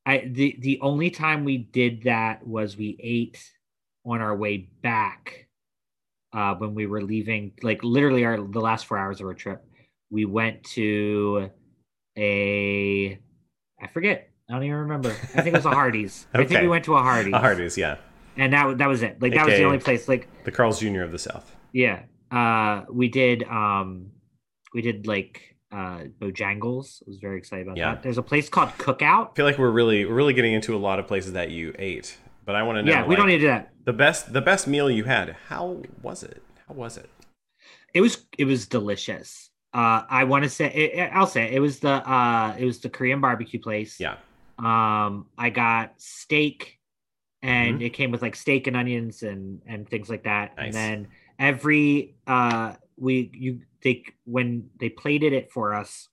I 0.05 0.19
the 0.31 0.57
the 0.61 0.79
only 0.81 1.11
time 1.11 1.45
we 1.45 1.59
did 1.59 2.05
that 2.05 2.47
was 2.47 2.77
we 2.77 2.97
ate 3.01 3.43
on 4.05 4.21
our 4.21 4.37
way 4.37 4.69
back 4.83 5.49
uh, 6.33 6.55
when 6.55 6.75
we 6.75 6.87
were 6.87 7.03
leaving, 7.03 7.53
like 7.63 7.83
literally 7.83 8.25
our 8.25 8.37
the 8.37 8.61
last 8.61 8.87
four 8.87 8.99
hours 8.99 9.21
of 9.21 9.27
our 9.27 9.35
trip. 9.35 9.65
We 10.11 10.25
went 10.25 10.63
to 10.75 11.51
a 12.17 13.19
I 13.83 13.87
forget. 13.89 14.31
I 14.49 14.53
don't 14.55 14.63
even 14.63 14.77
remember. 14.77 15.11
I 15.11 15.43
think 15.43 15.49
it 15.49 15.55
was 15.55 15.67
a 15.67 15.71
Hardee's. 15.71 16.27
I 16.35 16.45
think 16.45 16.61
we 16.63 16.69
went 16.69 16.85
to 16.85 16.95
a 16.95 17.03
Hardee's. 17.03 17.35
A 17.35 17.39
Hardee's, 17.39 17.77
yeah. 17.77 17.97
and 18.37 18.53
that 18.53 18.79
that 18.79 18.89
was 18.89 19.03
it. 19.03 19.21
Like 19.21 19.35
that 19.35 19.47
was 19.47 19.57
the 19.57 19.65
only 19.65 19.79
place. 19.79 20.09
Like 20.09 20.29
The 20.45 20.53
Carl's 20.53 20.81
Jr. 20.81 21.03
of 21.03 21.13
the 21.13 21.19
South. 21.19 21.55
yeah, 21.73 22.03
uh, 22.31 22.85
we 22.93 23.09
did 23.09 23.43
um, 23.45 24.13
we 24.75 24.83
did 24.83 25.07
like 25.07 25.57
uh 25.73 26.05
Bojangles. 26.21 27.03
I 27.03 27.05
was 27.09 27.19
very 27.21 27.39
excited 27.39 27.67
about 27.67 27.77
Yeah. 27.77 27.95
that. 27.95 28.03
There's 28.05 28.19
a 28.19 28.23
place 28.23 28.49
called 28.49 28.69
Cookout. 28.79 29.31
I 29.33 29.35
feel 29.35 29.45
like 29.47 29.59
we're 29.59 29.71
really 29.71 30.05
we're 30.05 30.15
really 30.15 30.33
getting 30.35 30.53
into 30.55 30.75
a 30.77 30.79
lot 30.79 30.99
of 31.01 31.07
places 31.09 31.33
that 31.33 31.51
you 31.51 31.75
ate, 31.79 32.17
but 32.45 32.55
I 32.55 32.63
want 32.63 32.79
to 32.79 32.83
know. 32.85 32.93
Yeah, 32.93 33.05
we 33.07 33.17
don't 33.17 33.27
need 33.27 33.39
to 33.39 33.41
do 33.41 33.47
that. 33.49 33.73
the 33.85 33.93
best 33.93 34.33
the 34.33 34.41
best 34.41 34.69
meal 34.69 34.89
you 34.91 35.05
had. 35.05 35.37
How 35.49 35.83
was 36.03 36.23
it? 36.23 36.41
How 36.69 36.75
was 36.75 36.97
it? 36.97 37.11
It 37.95 38.01
was 38.01 38.27
it 38.39 38.45
was 38.45 38.69
delicious. 38.69 39.51
Uh, 39.77 40.07
I 40.09 40.25
want 40.25 40.43
to 40.45 40.49
say 40.51 40.67
it, 40.73 40.99
it- 40.99 41.11
I'll 41.13 41.27
say 41.27 41.45
it, 41.45 41.53
it 41.55 41.61
was 41.61 41.81
the 41.81 41.91
uh 42.11 42.57
it 42.59 42.65
was 42.65 42.79
the 42.81 42.89
Korean 42.89 43.21
barbecue 43.21 43.61
place. 43.61 44.01
Yeah. 44.01 44.17
Um, 44.59 45.27
I 45.37 45.51
got 45.51 46.01
steak, 46.01 46.79
and 47.43 47.81
Mhm. 47.81 47.87
it 47.87 47.91
came 47.91 48.11
with 48.11 48.23
like 48.23 48.37
steak 48.37 48.67
and 48.69 48.77
onions 48.77 49.23
and 49.23 49.61
and 49.67 49.87
things 49.89 50.09
like 50.09 50.25
that. 50.25 50.57
Nice. 50.57 50.65
And 50.67 50.75
then 50.75 50.99
every 51.39 52.17
uh 52.27 52.77
we 52.97 53.31
you 53.35 53.53
they 53.83 54.05
when 54.25 54.71
they 54.81 54.89
plated 54.89 55.33
it 55.35 55.53
for 55.53 55.75
us 55.75 56.09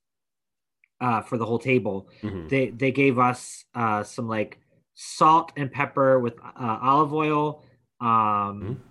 uh 1.00 1.22
for 1.22 1.38
the 1.38 1.46
whole 1.46 1.60
table 1.60 2.10
Mhm. 2.22 2.50
they 2.50 2.70
they 2.70 2.91
gave 2.91 3.17
us 3.17 3.63
uh 3.74 4.03
some 4.03 4.27
like 4.27 4.60
salt 4.96 5.53
and 5.55 5.72
pepper 5.72 6.20
with 6.20 6.36
uh, 6.43 6.77
olive 6.82 7.13
oil 7.13 7.63
um 8.01 8.82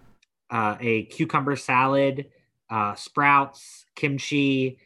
uh, 0.50 0.76
a 0.80 1.04
cucumber 1.04 1.56
salad 1.56 2.26
uh 2.72 2.94
sprouts 2.94 3.84
kimchi 3.94 4.78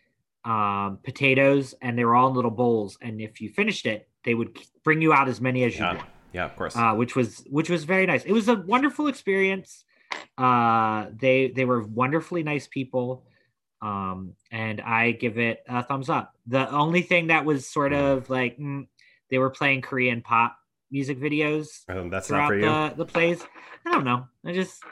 um 0.44 0.98
potatoes 1.04 1.74
and 1.80 1.96
they 1.96 2.04
were 2.04 2.14
all 2.16 2.28
in 2.28 2.34
little 2.34 2.50
bowls 2.62 2.98
and 3.00 3.20
if 3.20 3.40
you 3.40 3.48
finished 3.60 3.86
it 3.86 4.08
they 4.24 4.34
would 4.34 4.50
bring 4.84 5.00
you 5.00 5.12
out 5.12 5.28
as 5.28 5.40
many 5.40 5.64
as 5.64 5.74
you 5.78 5.84
Yeah. 5.84 5.94
want 5.96 6.08
Yeah, 6.32 6.44
of 6.50 6.54
course. 6.56 6.74
uh, 6.76 6.92
which 7.00 7.14
was 7.16 7.28
which 7.48 7.70
was 7.70 7.84
very 7.84 8.06
nice. 8.06 8.24
It 8.24 8.32
was 8.32 8.48
a 8.48 8.56
wonderful 8.74 9.06
experience. 9.06 9.84
Uh, 10.36 11.06
they 11.24 11.48
they 11.56 11.64
were 11.64 11.82
wonderfully 12.02 12.42
nice 12.42 12.66
people, 12.66 13.24
um, 13.80 14.34
and 14.50 14.80
I 14.80 15.12
give 15.12 15.38
it 15.38 15.62
a 15.68 15.82
thumbs 15.82 16.10
up. 16.10 16.34
The 16.46 16.68
only 16.70 17.02
thing 17.02 17.28
that 17.28 17.44
was 17.44 17.68
sort 17.68 17.92
of 17.92 18.28
like 18.28 18.58
mm, 18.58 18.86
they 19.30 19.38
were 19.38 19.50
playing 19.50 19.80
Korean 19.82 20.20
pop 20.22 20.56
music 20.90 21.18
videos 21.20 21.68
Um, 21.88 22.10
that's 22.10 22.28
not 22.30 22.48
for 22.48 22.54
you. 22.56 22.66
the 22.66 22.94
the 22.96 23.06
plays. 23.06 23.40
I 23.86 23.92
don't 23.92 24.04
know. 24.04 24.26
I 24.44 24.52
just 24.52 24.82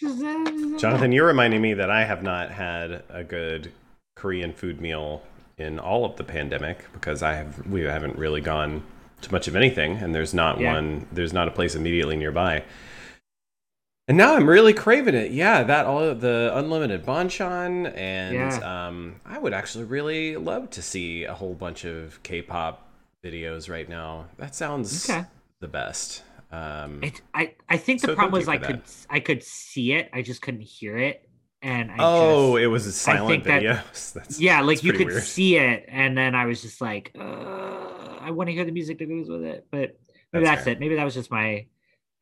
Jonathan, 0.00 1.12
you're 1.12 1.26
reminding 1.26 1.60
me 1.60 1.74
that 1.74 1.90
I 1.90 2.04
have 2.04 2.22
not 2.22 2.50
had 2.50 3.02
a 3.10 3.22
good 3.22 3.72
Korean 4.16 4.52
food 4.52 4.80
meal 4.80 5.22
in 5.58 5.78
all 5.78 6.04
of 6.04 6.16
the 6.16 6.24
pandemic 6.24 6.90
because 6.92 7.22
I 7.22 7.34
have 7.34 7.66
we 7.66 7.82
haven't 7.82 8.16
really 8.18 8.40
gone 8.40 8.82
to 9.22 9.32
much 9.32 9.46
of 9.48 9.54
anything, 9.56 9.96
and 9.96 10.14
there's 10.14 10.32
not 10.32 10.58
Yeah. 10.58 10.74
one 10.74 11.06
there's 11.12 11.32
not 11.34 11.48
a 11.48 11.50
place 11.50 11.74
immediately 11.74 12.16
nearby. 12.16 12.62
And 14.08 14.16
now 14.16 14.34
I'm 14.34 14.48
really 14.48 14.72
craving 14.72 15.14
it. 15.14 15.30
Yeah, 15.30 15.62
that 15.62 15.86
all 15.86 16.14
the 16.14 16.50
unlimited 16.54 17.04
banchan, 17.04 17.94
and 17.96 18.34
Yeah. 18.34 18.86
um, 18.88 19.20
I 19.26 19.38
would 19.38 19.52
actually 19.52 19.84
really 19.84 20.36
love 20.36 20.70
to 20.70 20.82
see 20.82 21.24
a 21.24 21.34
whole 21.34 21.54
bunch 21.54 21.84
of 21.84 22.20
K-pop 22.22 22.88
videos 23.24 23.68
right 23.70 23.88
now. 23.88 24.26
That 24.38 24.54
sounds 24.54 25.08
Okay. 25.08 25.26
the 25.60 25.68
best. 25.68 26.22
Um, 26.52 27.02
It, 27.02 27.20
I 27.32 27.54
I 27.68 27.76
think 27.76 28.00
the 28.00 28.08
So 28.08 28.14
problem 28.16 28.38
was 28.40 28.48
I 28.48 28.58
could 28.58 28.82
I 29.08 29.20
could 29.20 29.42
see 29.42 29.92
it. 29.92 30.10
I 30.12 30.22
just 30.22 30.42
couldn't 30.42 30.62
hear 30.62 30.96
it, 30.98 31.28
and 31.62 31.90
I 31.92 31.96
oh, 32.00 32.54
just, 32.56 32.62
it 32.64 32.66
was 32.66 32.86
a 32.86 32.92
silent 32.92 33.44
think 33.44 33.44
that- 33.44 33.84
That's, 34.14 34.40
yeah 34.40 34.60
like 34.60 34.78
that's 34.78 34.84
you 34.84 34.92
could 34.94 35.06
weird. 35.08 35.22
see 35.22 35.56
it 35.56 35.84
and 35.88 36.16
then 36.16 36.34
i 36.34 36.46
was 36.46 36.62
just 36.62 36.80
like 36.80 37.12
uh, 37.18 38.16
i 38.20 38.30
want 38.30 38.48
to 38.48 38.52
hear 38.54 38.64
the 38.64 38.72
music 38.72 38.98
that 38.98 39.08
goes 39.08 39.28
with 39.28 39.42
it 39.44 39.66
but 39.70 39.98
maybe 40.32 40.44
That's 40.46 40.64
that's, 40.64 40.66
it 40.66 40.80
maybe 40.80 40.96
that 40.96 41.04
was 41.04 41.14
just 41.14 41.30
my 41.30 41.66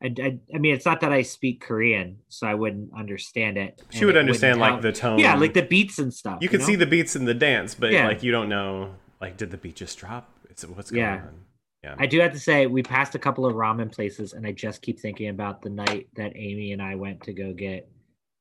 I, 0.03 0.13
I, 0.21 0.37
I 0.53 0.57
mean 0.59 0.75
it's 0.75 0.85
not 0.85 0.99
that 1.01 1.11
i 1.13 1.21
speak 1.23 1.61
korean 1.61 2.17
so 2.27 2.45
i 2.47 2.53
wouldn't 2.53 2.91
understand 2.93 3.57
it 3.57 3.81
She 3.89 4.05
would 4.05 4.15
it 4.15 4.19
understand 4.19 4.59
like 4.59 4.71
help. 4.71 4.81
the 4.81 4.91
tone. 4.91 5.19
yeah 5.19 5.35
like 5.35 5.53
the 5.53 5.61
beats 5.63 5.97
and 5.99 6.13
stuff 6.13 6.39
you 6.41 6.49
could 6.49 6.59
know? 6.59 6.65
see 6.65 6.75
the 6.75 6.85
beats 6.85 7.15
in 7.15 7.25
the 7.25 7.33
dance, 7.33 7.73
but 7.75 7.91
Yeah. 7.91 8.07
like 8.07 8.21
you 8.23 8.31
don't 8.31 8.49
know 8.49 8.95
like 9.21 9.37
did 9.37 9.51
the 9.51 9.57
beat 9.57 9.75
just 9.77 9.97
drop? 9.97 10.29
It's 10.49 10.65
what's 10.67 10.91
going 10.91 11.01
Yeah. 11.03 11.15
on. 11.27 11.45
Yeah. 11.83 11.95
i 11.97 12.05
do 12.07 12.19
have 12.19 12.33
to 12.33 12.39
say 12.39 12.65
we 12.67 12.83
passed 12.83 13.15
a 13.15 13.19
couple 13.19 13.45
of 13.45 13.55
ramen 13.55 13.91
places 13.91 14.33
and 14.33 14.45
i 14.45 14.51
just 14.51 14.81
keep 14.81 14.99
thinking 14.99 15.29
about 15.29 15.61
the 15.61 15.69
night 15.69 16.07
that 16.15 16.33
amy 16.35 16.73
and 16.73 16.81
i 16.81 16.95
went 16.95 17.21
to 17.23 17.33
go 17.33 17.53
get 17.53 17.89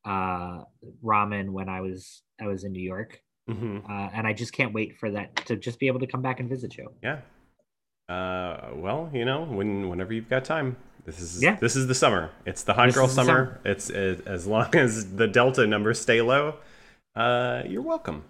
uh 0.05 0.63
ramen 1.05 1.51
when 1.51 1.69
i 1.69 1.81
was 1.81 2.23
i 2.41 2.47
was 2.47 2.65
in 2.65 2.73
new 2.73 2.83
york 2.83 3.23
hmm 3.49 3.79
uh, 3.89 4.09
and 4.13 4.27
i 4.27 4.33
just 4.33 4.53
can't 4.53 4.73
wait 4.75 4.97
for 4.99 5.11
that 5.11 5.37
to 5.47 5.57
just 5.57 5.79
be 5.79 5.87
able 5.87 6.01
to 6.01 6.07
come 6.07 6.23
back 6.23 6.41
and 6.41 6.49
visit 6.49 6.77
you 6.77 6.89
Yeah. 7.03 7.21
Uh, 8.09 8.71
well, 8.75 9.11
you 9.13 9.27
know, 9.27 9.43
when 9.45 9.91
whenever 9.91 10.15
you've 10.15 10.31
got 10.31 10.43
time, 10.43 10.77
this 11.05 11.21
is 11.21 11.43
Yeah. 11.43 11.57
this 11.61 11.77
is 11.77 11.89
the 11.89 11.95
summer. 11.95 12.31
It's 12.47 12.63
the 12.63 12.73
hot 12.73 12.87
This 12.87 12.95
girl 12.95 13.07
the 13.07 13.13
summer. 13.13 13.61
It's 13.67 13.91
uh, 13.91 14.17
as 14.25 14.47
long 14.47 14.75
as 14.85 15.15
the 15.17 15.27
delta 15.29 15.67
numbers 15.67 16.01
stay 16.01 16.23
low. 16.23 16.55
Uh, 17.15 17.65
you're 17.67 17.83
welcome. 17.83 18.25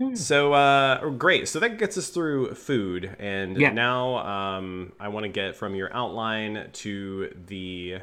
Hmm. 0.00 0.14
So 0.14 0.52
uh, 0.54 1.08
great. 1.10 1.48
So 1.48 1.60
that 1.60 1.78
gets 1.78 1.96
us 1.96 2.08
through 2.08 2.54
food, 2.54 3.14
and 3.18 3.56
Yeah. 3.56 3.70
now 3.72 4.16
um, 4.26 4.92
I 4.98 5.08
want 5.08 5.24
to 5.24 5.28
get 5.28 5.56
from 5.56 5.74
your 5.74 5.94
outline 5.94 6.70
to 6.72 7.32
the. 7.46 7.98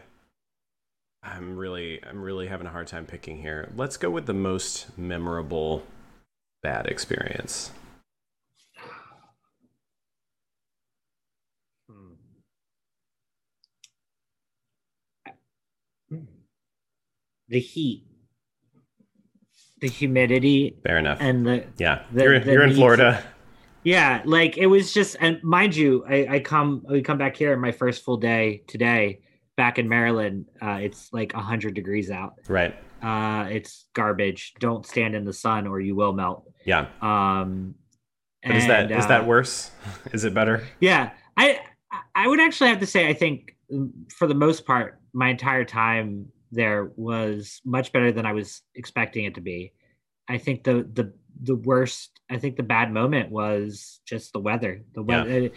I'm 1.23 1.55
really, 1.57 2.03
I'm 2.03 2.21
really 2.21 2.47
having 2.47 2.65
a 2.65 2.71
hard 2.71 2.87
time 2.87 3.05
picking 3.05 3.41
here. 3.41 3.71
Let's 3.75 3.97
go 3.97 4.09
with 4.09 4.25
the 4.25 4.33
most 4.33 4.97
memorable 4.97 5.83
bad 6.63 6.87
experience. 6.87 7.71
Hmm. 16.09 16.25
The 17.47 17.59
heat, 17.59 18.05
the 19.81 19.87
humidity, 19.89 20.75
Fair 20.83 20.97
enough. 20.97 21.17
and 21.19 21.45
the 21.45 21.65
yeah, 21.77 22.03
the- 22.13 22.23
you're 22.23 22.39
the 22.39 22.51
you're 22.51 22.63
in 22.63 22.73
Florida. 22.73 23.23
yeah, 23.83 24.21
like 24.25 24.57
it 24.57 24.67
was 24.67 24.93
just. 24.93 25.17
And 25.19 25.41
mind 25.43 25.75
you, 25.75 26.05
I, 26.07 26.27
I 26.35 26.39
come 26.39 26.83
we 26.89 27.01
come 27.01 27.17
back 27.17 27.35
here 27.35 27.55
my 27.57 27.71
first 27.71 28.03
full 28.05 28.17
day 28.17 28.63
today 28.67 29.21
back 29.57 29.79
in 29.79 29.89
Maryland. 29.89 30.45
Uh, 30.61 30.77
it's 30.81 31.11
like 31.11 31.33
hundred 31.33 31.73
degrees 31.73 32.09
out. 32.11 32.35
Right. 32.47 32.75
Uh, 33.01 33.47
it's 33.49 33.87
garbage. 33.93 34.53
Don't 34.59 34.85
stand 34.85 35.15
in 35.15 35.25
the 35.25 35.33
sun 35.33 35.65
or 35.65 35.79
you 35.79 35.95
will 35.95 36.13
melt. 36.13 36.43
Yeah. 36.65 36.85
Um, 37.01 37.73
But 38.45 38.55
is 38.55 38.67
that 38.67 38.91
and, 38.91 38.99
is 38.99 39.07
that 39.07 39.21
uh, 39.21 39.25
worse? 39.25 39.71
Is 40.13 40.23
it 40.25 40.33
better? 40.35 40.63
Yeah, 40.79 41.09
I 41.35 41.59
I 42.15 42.27
would 42.27 42.39
actually 42.39 42.69
have 42.69 42.79
to 42.79 42.85
say 42.85 43.07
I 43.09 43.13
think 43.13 43.55
mm, 43.73 43.89
for 44.11 44.27
the 44.27 44.35
most 44.35 44.65
part 44.65 44.99
my 45.13 45.29
entire 45.29 45.65
time 45.65 46.27
there 46.51 46.91
was 46.95 47.61
much 47.65 47.91
better 47.93 48.11
than 48.11 48.25
I 48.25 48.33
was 48.33 48.61
expecting 48.75 49.25
it 49.25 49.35
to 49.35 49.41
be. 49.41 49.73
I 50.29 50.37
think 50.37 50.63
the 50.63 50.87
the 50.93 51.13
the 51.43 51.55
worst 51.55 52.19
I 52.29 52.37
think 52.37 52.55
the 52.57 52.63
bad 52.63 52.91
moment 52.91 53.31
was 53.31 54.01
just 54.05 54.33
the 54.33 54.39
weather. 54.39 54.83
The 54.93 55.03
Yeah. 55.03 55.23
weather 55.23 55.49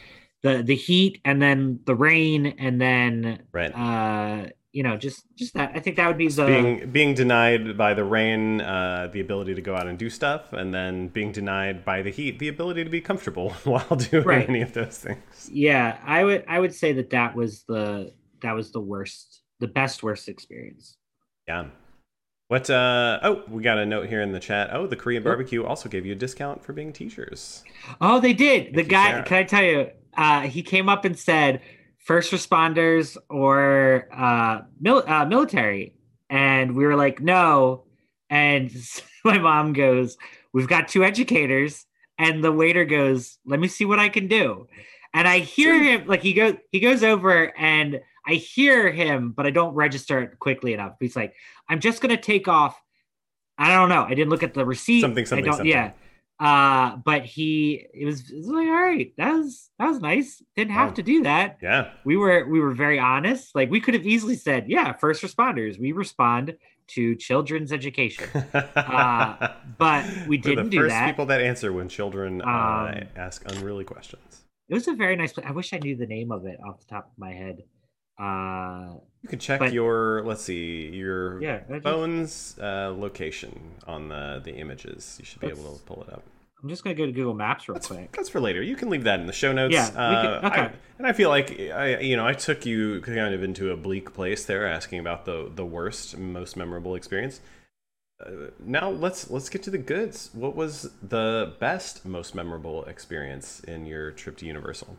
the 0.42 0.62
the 0.62 0.74
heat 0.76 1.20
and 1.24 1.40
then 1.40 1.80
the 1.86 1.94
rain 1.94 2.46
and 2.58 2.80
then 2.80 3.42
Right. 3.52 3.72
uh 3.74 4.48
you 4.72 4.82
know 4.82 4.96
just 4.96 5.22
just 5.36 5.54
that 5.54 5.72
I 5.74 5.80
think 5.80 5.96
that 5.96 6.06
would 6.08 6.18
be 6.18 6.28
the 6.28 6.44
being 6.46 6.90
being 6.90 7.14
denied 7.14 7.76
by 7.78 7.94
the 7.94 8.04
rain 8.04 8.60
uh, 8.60 9.08
the 9.12 9.20
ability 9.20 9.54
to 9.54 9.62
go 9.62 9.74
out 9.76 9.86
and 9.86 9.96
do 9.96 10.10
stuff, 10.10 10.52
and 10.52 10.74
then 10.74 11.08
being 11.08 11.30
denied 11.32 11.84
by 11.84 12.02
the 12.02 12.10
heat 12.10 12.38
the 12.40 12.48
ability 12.48 12.82
to 12.84 12.90
be 12.90 13.00
comfortable 13.00 13.50
while 13.64 13.96
doing 13.96 14.24
Right. 14.24 14.48
any 14.48 14.62
of 14.62 14.72
those 14.72 14.98
things. 14.98 15.48
yeah, 15.52 15.98
I 16.04 16.24
would 16.24 16.44
I 16.48 16.58
would 16.58 16.74
say 16.74 16.92
that 16.94 17.10
that 17.10 17.34
was 17.36 17.62
the 17.68 18.12
that 18.42 18.52
was 18.52 18.72
the 18.72 18.80
worst 18.80 19.42
the 19.64 19.72
best 19.72 20.02
worst 20.02 20.28
experience. 20.28 20.98
Yeah. 21.48 21.68
What? 22.48 22.68
Uh, 22.68 23.18
oh, 23.22 23.42
we 23.48 23.62
got 23.62 23.78
a 23.78 23.86
note 23.86 24.08
here 24.08 24.20
in 24.20 24.32
the 24.32 24.40
chat. 24.40 24.68
Oh, 24.74 24.86
the 24.86 24.96
Korean 24.96 25.22
barbecue 25.22 25.64
also 25.64 25.88
gave 25.88 26.04
you 26.04 26.12
a 26.12 26.16
discount 26.16 26.62
for 26.62 26.74
being 26.74 26.92
teachers. 26.92 27.64
Oh, 28.02 28.20
they 28.20 28.34
did. 28.34 28.74
The 28.74 28.82
Thank 28.82 28.86
you, 28.86 28.90
guy, 28.90 29.10
Sarah. 29.10 29.24
can 29.24 29.36
I 29.38 29.44
tell 29.44 29.62
you? 29.64 29.90
Uh, 30.14 30.40
he 30.42 30.62
came 30.62 30.90
up 30.90 31.06
and 31.06 31.18
said, 31.18 31.62
first 32.04 32.30
responders 32.30 33.16
or 33.30 34.06
uh, 34.12 34.60
mil- 34.78 35.04
uh, 35.06 35.24
military, 35.24 35.94
and 36.28 36.76
we 36.76 36.84
were 36.84 36.96
like, 36.96 37.20
no. 37.20 37.84
And 38.28 38.70
my 39.24 39.38
mom 39.38 39.72
goes, 39.72 40.18
"We've 40.52 40.68
got 40.68 40.88
two 40.88 41.04
educators," 41.04 41.86
and 42.18 42.44
the 42.44 42.52
waiter 42.52 42.84
goes, 42.84 43.38
"Let 43.46 43.60
me 43.60 43.68
see 43.68 43.86
what 43.86 43.98
I 43.98 44.10
can 44.10 44.28
do." 44.28 44.66
And 45.14 45.26
I 45.26 45.38
hear 45.38 45.82
him 45.82 46.06
like 46.06 46.22
he 46.22 46.34
goes, 46.34 46.56
he 46.72 46.80
goes 46.80 47.02
over, 47.02 47.56
and 47.56 48.00
I 48.26 48.34
hear 48.34 48.90
him, 48.90 49.32
but 49.36 49.46
I 49.46 49.50
don't 49.50 49.74
register 49.74 50.20
it 50.20 50.38
quickly 50.38 50.72
enough. 50.72 50.94
He's 51.00 51.16
like, 51.16 51.34
"I'm 51.68 51.80
just 51.80 52.00
gonna 52.00 52.16
take 52.16 52.48
off." 52.48 52.80
I 53.58 53.74
don't 53.76 53.88
know. 53.88 54.02
I 54.02 54.14
didn't 54.14 54.30
look 54.30 54.42
at 54.42 54.54
the 54.54 54.64
receipt. 54.66 55.00
Something, 55.02 55.22
I 55.22 55.26
something, 55.26 55.44
don't, 55.44 55.54
something. 55.54 55.70
Yeah. 55.70 55.92
Uh, 56.40 56.96
but 56.96 57.24
he 57.24 57.86
it 57.94 58.04
was, 58.04 58.28
it 58.28 58.36
was 58.38 58.48
like, 58.48 58.66
all 58.66 58.72
right, 58.74 59.12
that 59.18 59.32
was 59.34 59.70
that 59.78 59.86
was 59.88 60.00
nice. 60.00 60.42
Didn't 60.56 60.72
have 60.72 60.88
Wow. 60.88 60.94
to 60.94 61.02
do 61.04 61.22
that. 61.22 61.58
Yeah. 61.62 61.90
We 62.04 62.16
were 62.16 62.44
we 62.48 62.58
were 62.58 62.72
very 62.74 62.98
honest. 62.98 63.54
Like 63.54 63.70
we 63.70 63.80
could 63.80 63.94
have 63.94 64.04
easily 64.04 64.34
said, 64.34 64.64
yeah, 64.68 64.92
first 64.94 65.22
responders, 65.22 65.78
we 65.78 65.92
respond 65.92 66.56
to 66.88 67.14
children's 67.14 67.72
education. 67.72 68.28
Uh, 68.74 69.52
but 69.78 70.04
we 70.26 70.36
We're 70.36 70.42
didn't 70.42 70.64
the 70.66 70.70
do 70.70 70.80
first 70.82 70.90
that. 70.90 71.06
people 71.06 71.26
that 71.26 71.40
answer 71.40 71.72
when 71.72 71.88
children 71.88 72.42
uh, 72.42 72.46
Um, 73.02 73.08
ask 73.16 73.42
unruly 73.50 73.84
questions. 73.84 74.44
It 74.68 74.74
was 74.74 74.88
a 74.88 74.94
very 74.94 75.14
nice 75.16 75.32
place. 75.32 75.46
I 75.48 75.52
wish 75.52 75.72
I 75.72 75.78
knew 75.78 75.96
the 75.96 76.06
name 76.06 76.32
of 76.32 76.44
it 76.46 76.58
off 76.66 76.80
the 76.80 76.86
top 76.86 77.06
of 77.12 77.18
my 77.18 77.32
head. 77.32 77.62
Uh, 78.18 78.94
You 79.22 79.28
can 79.28 79.38
check 79.38 79.58
but- 79.60 79.72
your 79.72 80.22
let's 80.24 80.42
see 80.42 80.88
your 80.88 81.42
yeah, 81.42 81.60
phone's 81.82 82.56
uh, 82.60 82.92
location 82.96 83.58
on 83.86 84.08
the 84.08 84.40
the 84.44 84.52
images. 84.54 85.16
You 85.18 85.24
should 85.24 85.40
be 85.40 85.48
able 85.48 85.76
to 85.76 85.82
pull 85.84 86.02
it 86.02 86.12
up. 86.12 86.22
I'm 86.62 86.68
just 86.70 86.82
gonna 86.84 86.94
go 86.94 87.04
to 87.04 87.12
Google 87.12 87.34
Maps 87.34 87.68
real 87.68 87.74
That's, 87.74 87.88
quick. 87.88 88.12
that's 88.12 88.30
for 88.30 88.40
later. 88.40 88.62
You 88.62 88.74
can 88.76 88.88
leave 88.88 89.04
that 89.04 89.20
in 89.20 89.26
the 89.26 89.34
show 89.34 89.52
notes. 89.52 89.74
Yeah, 89.74 89.86
Uh, 89.88 90.40
can- 90.40 90.50
okay. 90.52 90.60
I, 90.62 90.72
and 90.98 91.06
I 91.06 91.12
feel 91.12 91.28
like 91.28 91.58
I, 91.60 91.98
you 91.98 92.16
know, 92.16 92.26
I 92.26 92.32
took 92.32 92.64
you 92.64 93.00
kind 93.02 93.34
of 93.34 93.42
into 93.42 93.70
a 93.70 93.76
bleak 93.76 94.14
place 94.14 94.44
there, 94.46 94.66
asking 94.66 95.00
about 95.00 95.24
the 95.26 95.50
the 95.54 95.64
worst, 95.66 96.16
most 96.16 96.56
memorable 96.56 96.94
experience. 96.94 97.40
Uh, 98.24 98.50
now 98.60 98.88
let's 98.88 99.30
let's 99.30 99.48
get 99.48 99.62
to 99.64 99.70
the 99.70 99.78
goods. 99.78 100.30
What 100.32 100.54
was 100.54 100.90
the 101.02 101.52
best, 101.58 102.06
most 102.06 102.34
memorable 102.34 102.84
experience 102.84 103.60
in 103.60 103.84
your 103.86 104.10
trip 104.12 104.36
to 104.38 104.46
Universal? 104.46 104.96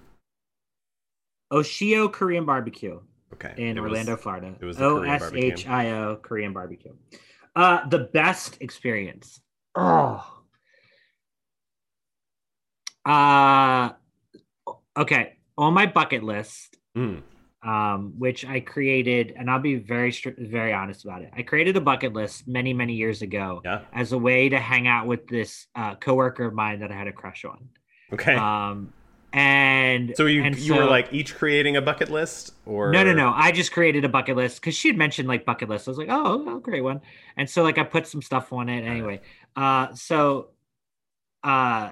Oshio 1.52 2.12
Korean 2.12 2.46
Barbecue 2.46 3.00
Okay, 3.34 3.54
in 3.58 3.78
it 3.78 3.82
was- 3.82 3.90
Orlando, 3.92 4.16
Florida. 4.16 4.56
it 4.60 4.66
was 4.66 4.78
the 4.78 4.86
O 4.86 4.98
Korean 5.00 5.20
barbecue. 5.20 5.52
H 5.52 5.68
I 5.68 5.92
O 5.92 6.16
Korean 6.18 6.54
barbecue. 6.54 6.94
Uh, 7.56 7.88
the 7.88 8.00
best 8.00 8.58
experience. 8.62 9.40
Oh. 9.76 10.26
Uh, 13.06 13.92
okay. 14.98 15.38
On 15.58 15.74
my 15.74 15.86
bucket 15.86 16.24
list, 16.24 16.78
Mm, 16.98 17.22
um, 17.62 18.14
which 18.18 18.46
I 18.46 18.62
created, 18.62 19.34
and 19.38 19.50
I'll 19.52 19.60
be 19.60 19.76
very 19.76 20.12
very 20.38 20.72
honest 20.74 21.04
about 21.06 21.22
it. 21.22 21.30
I 21.36 21.44
created 21.44 21.76
a 21.78 21.82
bucket 21.82 22.14
list 22.14 22.48
many 22.48 22.74
many 22.74 22.94
years 22.94 23.22
ago 23.22 23.62
yeah. 23.66 23.82
as 23.94 24.12
a 24.14 24.18
way 24.18 24.48
to 24.50 24.60
hang 24.60 24.88
out 24.88 25.08
with 25.08 25.28
this 25.28 25.68
uh, 25.76 25.96
coworker 25.96 26.46
of 26.46 26.54
mine 26.54 26.80
that 26.80 26.92
I 26.92 26.96
had 26.96 27.08
a 27.08 27.12
crush 27.14 27.44
on. 27.46 27.70
Okay. 28.14 28.36
Um, 28.36 28.94
and 29.38 30.14
so 30.16 30.28
you 30.28 30.42
and 30.44 30.58
you 30.58 30.76
were 30.76 30.86
like 30.86 31.10
each 31.12 31.36
creating 31.36 31.76
a 31.76 31.82
bucket 31.82 32.10
list, 32.10 32.54
or 32.66 32.92
no, 32.92 33.04
no, 33.04 33.12
no. 33.14 33.34
I 33.36 33.52
just 33.52 33.74
created 33.74 34.06
a 34.06 34.10
bucket 34.10 34.38
list 34.38 34.62
because 34.62 34.76
she 34.76 34.88
had 34.88 34.98
mentioned 34.98 35.28
like 35.28 35.44
bucket 35.46 35.68
list. 35.68 35.88
I 35.88 35.92
was 35.92 35.98
like, 35.98 36.08
oh, 36.10 36.46
oh, 36.48 36.60
great 36.60 36.82
one. 36.82 37.02
And 37.36 37.50
so 37.50 37.62
like 37.62 37.78
I 37.78 37.84
put 37.84 38.08
some 38.08 38.22
stuff 38.22 38.54
on 38.54 38.70
it 38.70 38.84
anyway. 38.84 39.20
Uh, 39.56 39.94
so 39.94 40.52
uh, 41.44 41.92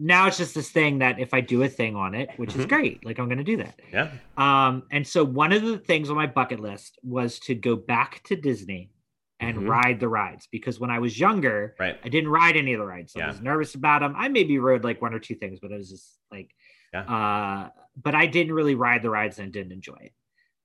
now 0.00 0.26
it's 0.26 0.36
just 0.36 0.56
this 0.56 0.70
thing 0.70 0.98
that 0.98 1.20
if 1.20 1.32
I 1.32 1.40
do 1.40 1.62
a 1.62 1.68
thing 1.68 1.94
on 1.94 2.16
it, 2.16 2.30
which 2.38 2.56
is 2.56 2.66
Mhm. 2.66 2.68
great, 2.68 3.04
like 3.06 3.20
I'm 3.20 3.28
gonna 3.28 3.44
do 3.44 3.58
that. 3.58 3.78
Yeah. 3.92 4.10
Um, 4.36 4.82
and 4.90 5.06
so 5.06 5.22
one 5.24 5.52
of 5.52 5.62
the 5.62 5.78
things 5.78 6.10
on 6.10 6.16
my 6.16 6.26
bucket 6.26 6.58
list 6.58 6.98
was 7.04 7.38
to 7.40 7.54
go 7.54 7.76
back 7.76 8.20
to 8.24 8.34
Disney 8.34 8.90
and 9.38 9.58
Mhm. 9.58 9.68
ride 9.68 10.00
the 10.00 10.08
rides 10.08 10.48
because 10.50 10.80
when 10.80 10.90
I 10.90 10.98
was 10.98 11.18
younger, 11.20 11.76
Right. 11.78 11.96
I 12.04 12.08
didn't 12.08 12.30
ride 12.30 12.56
any 12.56 12.72
of 12.72 12.80
the 12.80 12.86
rides. 12.86 13.14
Yeah. 13.16 13.24
I 13.26 13.28
was 13.28 13.40
nervous 13.40 13.76
about 13.76 14.00
them. 14.00 14.14
I 14.16 14.28
maybe 14.28 14.58
rode 14.58 14.82
like 14.82 15.00
one 15.00 15.14
or 15.14 15.20
two 15.20 15.34
things, 15.36 15.60
but 15.60 15.70
it 15.70 15.76
was 15.76 15.90
just 15.90 16.18
like, 16.32 16.50
Yeah. 16.94 17.00
uh, 17.00 17.68
but 18.00 18.14
I 18.14 18.26
didn't 18.26 18.54
really 18.54 18.74
ride 18.74 19.02
the 19.02 19.10
rides 19.10 19.38
and 19.38 19.52
didn't 19.52 19.72
enjoy 19.72 19.98
it. 20.00 20.12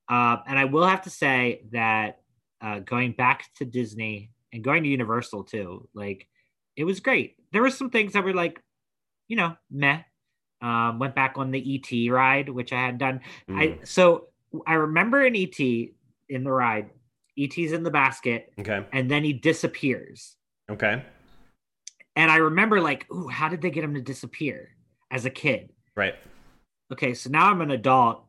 Uh, 0.07 0.37
and 0.47 0.57
I 0.57 0.65
will 0.65 0.87
have 0.87 1.01
to 1.03 1.09
say 1.09 1.63
that 1.71 2.21
uh, 2.61 2.79
going 2.79 3.13
back 3.13 3.45
to 3.55 3.65
Disney 3.65 4.31
and 4.53 4.63
going 4.63 4.83
to 4.83 4.89
Universal 4.89 5.45
too, 5.45 5.87
like 5.93 6.27
it 6.75 6.83
was 6.83 6.99
great. 6.99 7.35
There 7.51 7.61
were 7.61 7.69
some 7.69 7.89
things 7.89 8.13
that 8.13 8.23
were 8.23 8.33
like, 8.33 8.61
you 9.27 9.35
know, 9.35 9.55
meh. 9.71 10.01
Um, 10.61 10.99
went 10.99 11.15
back 11.15 11.37
on 11.37 11.51
the 11.51 11.81
ET 11.89 12.11
ride, 12.11 12.49
which 12.49 12.73
I 12.73 12.81
had 12.81 12.97
done. 12.97 13.21
Mm, 13.49 13.57
I 13.57 13.85
so 13.85 14.25
I 14.67 14.73
remember 14.73 15.25
an 15.25 15.33
ET 15.33 15.57
in 15.57 16.43
the 16.43 16.51
ride. 16.51 16.89
ET's 17.37 17.71
in 17.71 17.83
the 17.83 17.91
basket, 17.91 18.51
okay. 18.59 18.85
and 18.91 19.09
then 19.09 19.23
he 19.23 19.31
disappears. 19.31 20.35
Okay. 20.69 21.01
And 22.17 22.29
I 22.29 22.37
remember 22.37 22.81
like, 22.81 23.09
ooh, 23.09 23.29
how 23.29 23.47
did 23.47 23.61
they 23.61 23.69
get 23.69 23.85
him 23.85 23.93
to 23.93 24.01
disappear 24.01 24.75
as 25.09 25.23
a 25.23 25.29
kid? 25.29 25.69
Right. 25.99 26.15
Okay, 26.93 27.13
so 27.13 27.29
now 27.29 27.49
I'm 27.51 27.59
an 27.61 27.71
adult, 27.71 28.23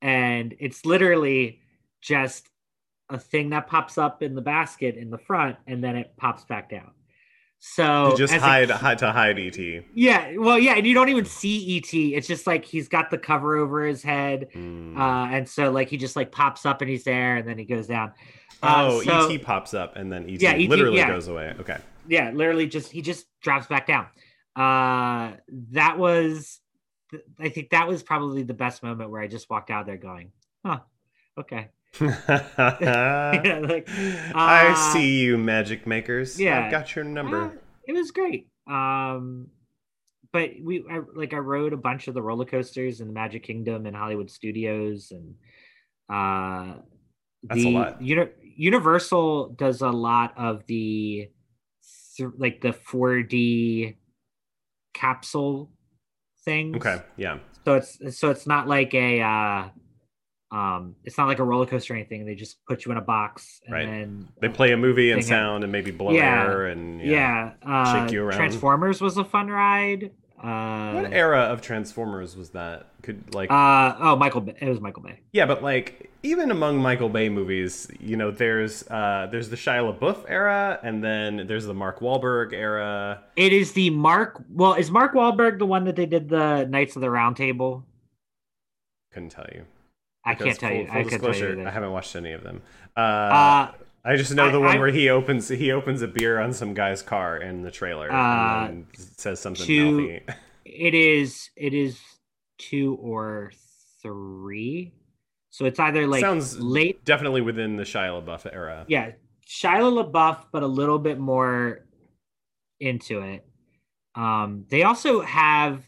and 0.00 0.54
it's 0.60 0.86
literally 0.86 1.60
just 2.00 2.48
a 3.10 3.18
thing 3.18 3.50
that 3.50 3.66
pops 3.66 3.98
up 3.98 4.22
in 4.22 4.34
the 4.36 4.40
basket 4.40 4.96
in 4.96 5.10
the 5.10 5.18
front, 5.18 5.56
and 5.66 5.82
then 5.82 5.96
it 5.96 6.12
pops 6.16 6.44
back 6.44 6.70
down. 6.70 6.92
So 7.58 8.10
to 8.12 8.16
just 8.16 8.32
as 8.32 8.42
a 8.42 8.76
hide, 8.76 8.98
to 8.98 9.10
hide 9.10 9.38
ET. 9.40 9.58
Yeah, 9.94 10.36
well, 10.36 10.58
yeah, 10.58 10.74
and 10.76 10.86
you 10.86 10.94
don't 10.94 11.08
even 11.08 11.24
see 11.24 11.78
ET. 11.78 11.92
It's 11.92 12.28
just 12.28 12.46
like 12.46 12.64
he's 12.64 12.86
got 12.86 13.10
the 13.10 13.18
cover 13.18 13.56
over 13.56 13.84
his 13.84 14.02
head, 14.02 14.48
Mm. 14.54 14.96
uh, 14.96 15.34
and 15.34 15.48
so 15.48 15.70
like 15.72 15.88
he 15.88 15.96
just 15.96 16.14
like 16.16 16.30
pops 16.30 16.64
up 16.64 16.80
and 16.82 16.88
he's 16.88 17.02
there, 17.04 17.36
and 17.36 17.48
then 17.48 17.58
he 17.58 17.64
goes 17.64 17.86
down. 17.88 18.12
Uh, 18.62 18.88
oh, 18.92 19.02
so- 19.02 19.30
ET 19.32 19.38
pops 19.42 19.74
up 19.74 19.96
and 19.96 20.12
then 20.12 20.28
ET 20.30 20.40
Yeah, 20.40 20.54
literally 20.54 20.96
yeah. 20.98 21.08
goes 21.08 21.26
away. 21.28 21.54
Okay. 21.60 21.78
yeah 22.08 22.30
literally 22.30 22.66
just 22.68 22.92
he 22.92 23.02
just 23.02 23.26
drops 23.42 23.66
back 23.66 23.84
down 23.86 24.06
uh 24.54 25.32
that 25.72 25.98
was 25.98 26.60
i 27.38 27.48
think 27.48 27.70
that 27.70 27.86
was 27.88 28.02
probably 28.02 28.42
the 28.42 28.54
best 28.54 28.82
moment 28.82 29.10
where 29.10 29.20
i 29.20 29.26
just 29.26 29.48
walked 29.50 29.70
out 29.70 29.86
there 29.86 29.96
going 29.96 30.32
huh 30.64 30.80
okay 31.38 31.70
Yeah, 32.00 33.60
like, 33.62 33.88
I 34.34 34.68
uh, 34.72 34.92
see 34.92 35.20
you, 35.22 35.38
magic 35.38 35.86
makers. 35.86 36.38
yeah. 36.38 36.66
I've 36.66 36.70
got 36.70 36.94
your 36.94 37.04
number. 37.06 37.44
Uh, 37.44 37.50
it 37.86 37.92
was 37.94 38.10
great 38.10 38.48
um 38.66 39.46
but 40.32 40.50
we 40.60 40.84
I, 40.90 41.00
like 41.14 41.32
i 41.32 41.38
rode 41.38 41.72
a 41.72 41.76
bunch 41.76 42.08
of 42.08 42.14
the 42.14 42.20
roller 42.20 42.44
coasters 42.44 43.00
in 43.00 43.06
the 43.06 43.12
magic 43.12 43.44
kingdom 43.44 43.86
and 43.86 43.94
hollywood 43.96 44.28
studios 44.28 45.12
and 45.12 45.36
uh 46.10 46.74
That's 47.44 47.60
a 47.60 47.64
the 47.64 47.70
lot. 47.70 48.02
Uni- 48.02 48.30
universal 48.42 49.50
does 49.50 49.82
a 49.82 49.90
lot 49.90 50.34
of 50.36 50.66
the 50.66 51.30
th- 52.16 52.30
like 52.36 52.60
the 52.60 52.72
4d 52.72 53.96
capsule 54.94 55.70
things 56.46 56.76
okay. 56.76 57.02
Yeah. 57.18 57.38
so 57.66 57.74
it's 57.74 58.18
so 58.18 58.30
it's 58.30 58.46
not 58.46 58.66
like 58.68 58.94
a 58.94 59.20
uh 59.20 59.64
um 60.52 60.94
it's 61.04 61.18
not 61.18 61.26
like 61.26 61.40
a 61.40 61.44
roller 61.44 61.66
coaster 61.66 61.92
or 61.92 61.96
anything 61.96 62.24
they 62.24 62.36
just 62.36 62.64
put 62.66 62.86
you 62.86 62.92
in 62.92 62.96
a 62.98 63.02
box 63.02 63.60
and 63.66 63.74
Right. 63.74 63.86
then 63.86 64.28
They 64.40 64.48
play 64.48 64.72
a 64.72 64.76
movie 64.76 65.10
and 65.10 65.22
sound 65.24 65.64
and 65.64 65.72
maybe 65.72 65.90
blow 65.90 66.12
Yeah. 66.12 66.44
air 66.44 66.66
and 66.66 67.02
yeah, 67.02 67.54
uh 67.62 68.04
Shake 68.04 68.12
you 68.12 68.22
around. 68.22 68.36
transformers 68.38 69.00
was 69.02 69.18
a 69.18 69.24
fun 69.24 69.48
ride 69.48 70.12
uh 70.42 70.92
What 70.92 71.12
era 71.12 71.40
of 71.42 71.60
Transformers 71.62 72.36
was 72.36 72.50
that? 72.50 72.86
Could 73.02 73.34
like 73.34 73.50
uh 73.50 73.96
oh 73.98 74.16
michael 74.16 74.40
bay 74.40 74.54
it 74.60 74.68
was 74.68 74.80
michael 74.80 75.02
bay 75.02 75.20
yeah, 75.32 75.46
but 75.46 75.62
like 75.62 76.10
even 76.22 76.50
among 76.50 76.78
Michael 76.78 77.08
Bay 77.08 77.28
movies, 77.28 77.88
you 78.00 78.16
know, 78.16 78.32
there's 78.32 78.82
uh 78.90 79.28
there's 79.30 79.48
the 79.48 79.54
Shia 79.56 79.96
LaBeouf 79.96 80.24
era 80.28 80.80
and 80.82 81.04
then 81.04 81.46
there's 81.46 81.66
the 81.66 81.74
Mark 81.74 82.00
Wahlberg 82.00 82.52
era. 82.52 83.22
it 83.36 83.52
is 83.52 83.72
the 83.72 83.90
mark 83.90 84.42
well 84.50 84.74
is 84.74 84.90
mark 84.90 85.14
Wahlberg 85.14 85.58
the 85.58 85.66
one 85.66 85.84
that 85.84 85.94
they 85.94 86.06
did 86.06 86.28
the 86.28 86.64
knights 86.64 86.96
of 86.96 87.02
the 87.02 87.10
round 87.10 87.36
table 87.36 87.84
Couldn't 89.12 89.28
tell 89.30 89.46
you. 89.54 89.64
i 90.24 90.34
Because 90.34 90.46
can't 90.46 90.58
tell 90.58 90.70
full, 90.70 90.78
you 90.80 90.86
Full 90.86 90.92
i 90.92 90.94
tell 90.94 91.04
you 91.04 91.10
disclosure. 91.10 91.66
I 91.68 91.70
haven't 91.70 91.92
watched 91.92 92.16
any 92.16 92.32
of 92.32 92.42
them. 92.42 92.62
Uh, 92.96 93.00
uh 93.00 93.72
I 94.06 94.16
just 94.16 94.32
know 94.34 94.50
the 94.50 94.58
I- 94.58 94.66
one 94.66 94.76
I- 94.76 94.78
where 94.78 94.88
he 94.92 95.08
opens 95.08 95.48
he 95.48 95.72
opens 95.72 96.00
a 96.02 96.08
beer 96.08 96.38
on 96.38 96.52
some 96.52 96.74
guy's 96.74 97.02
car 97.02 97.36
in 97.38 97.62
the 97.62 97.70
trailer 97.70 98.10
Uh, 98.10 98.66
and 98.68 98.86
then 98.86 98.86
says 98.94 99.40
something 99.40 99.66
mouthy. 99.66 100.22
it 100.64 100.94
is 100.94 101.50
it 101.56 101.74
is 101.74 101.98
two 102.58 102.94
or 103.00 103.50
three 104.02 104.92
so 105.50 105.64
it's 105.64 105.80
either 105.80 106.06
like 106.06 106.20
Sounds 106.20 106.58
late 106.60 107.04
definitely 107.04 107.40
within 107.40 107.76
the 107.76 107.82
Shia 107.84 108.22
LaBeouf 108.24 108.46
era. 108.52 108.84
yeah 108.88 109.12
Shia 109.48 110.10
LaBeouf, 110.10 110.46
but 110.52 110.62
a 110.62 110.66
little 110.66 110.98
bit 110.98 111.18
more 111.20 111.86
into 112.80 113.20
it. 113.22 113.46
Um, 114.16 114.64
they 114.70 114.82
also 114.82 115.20
have, 115.20 115.86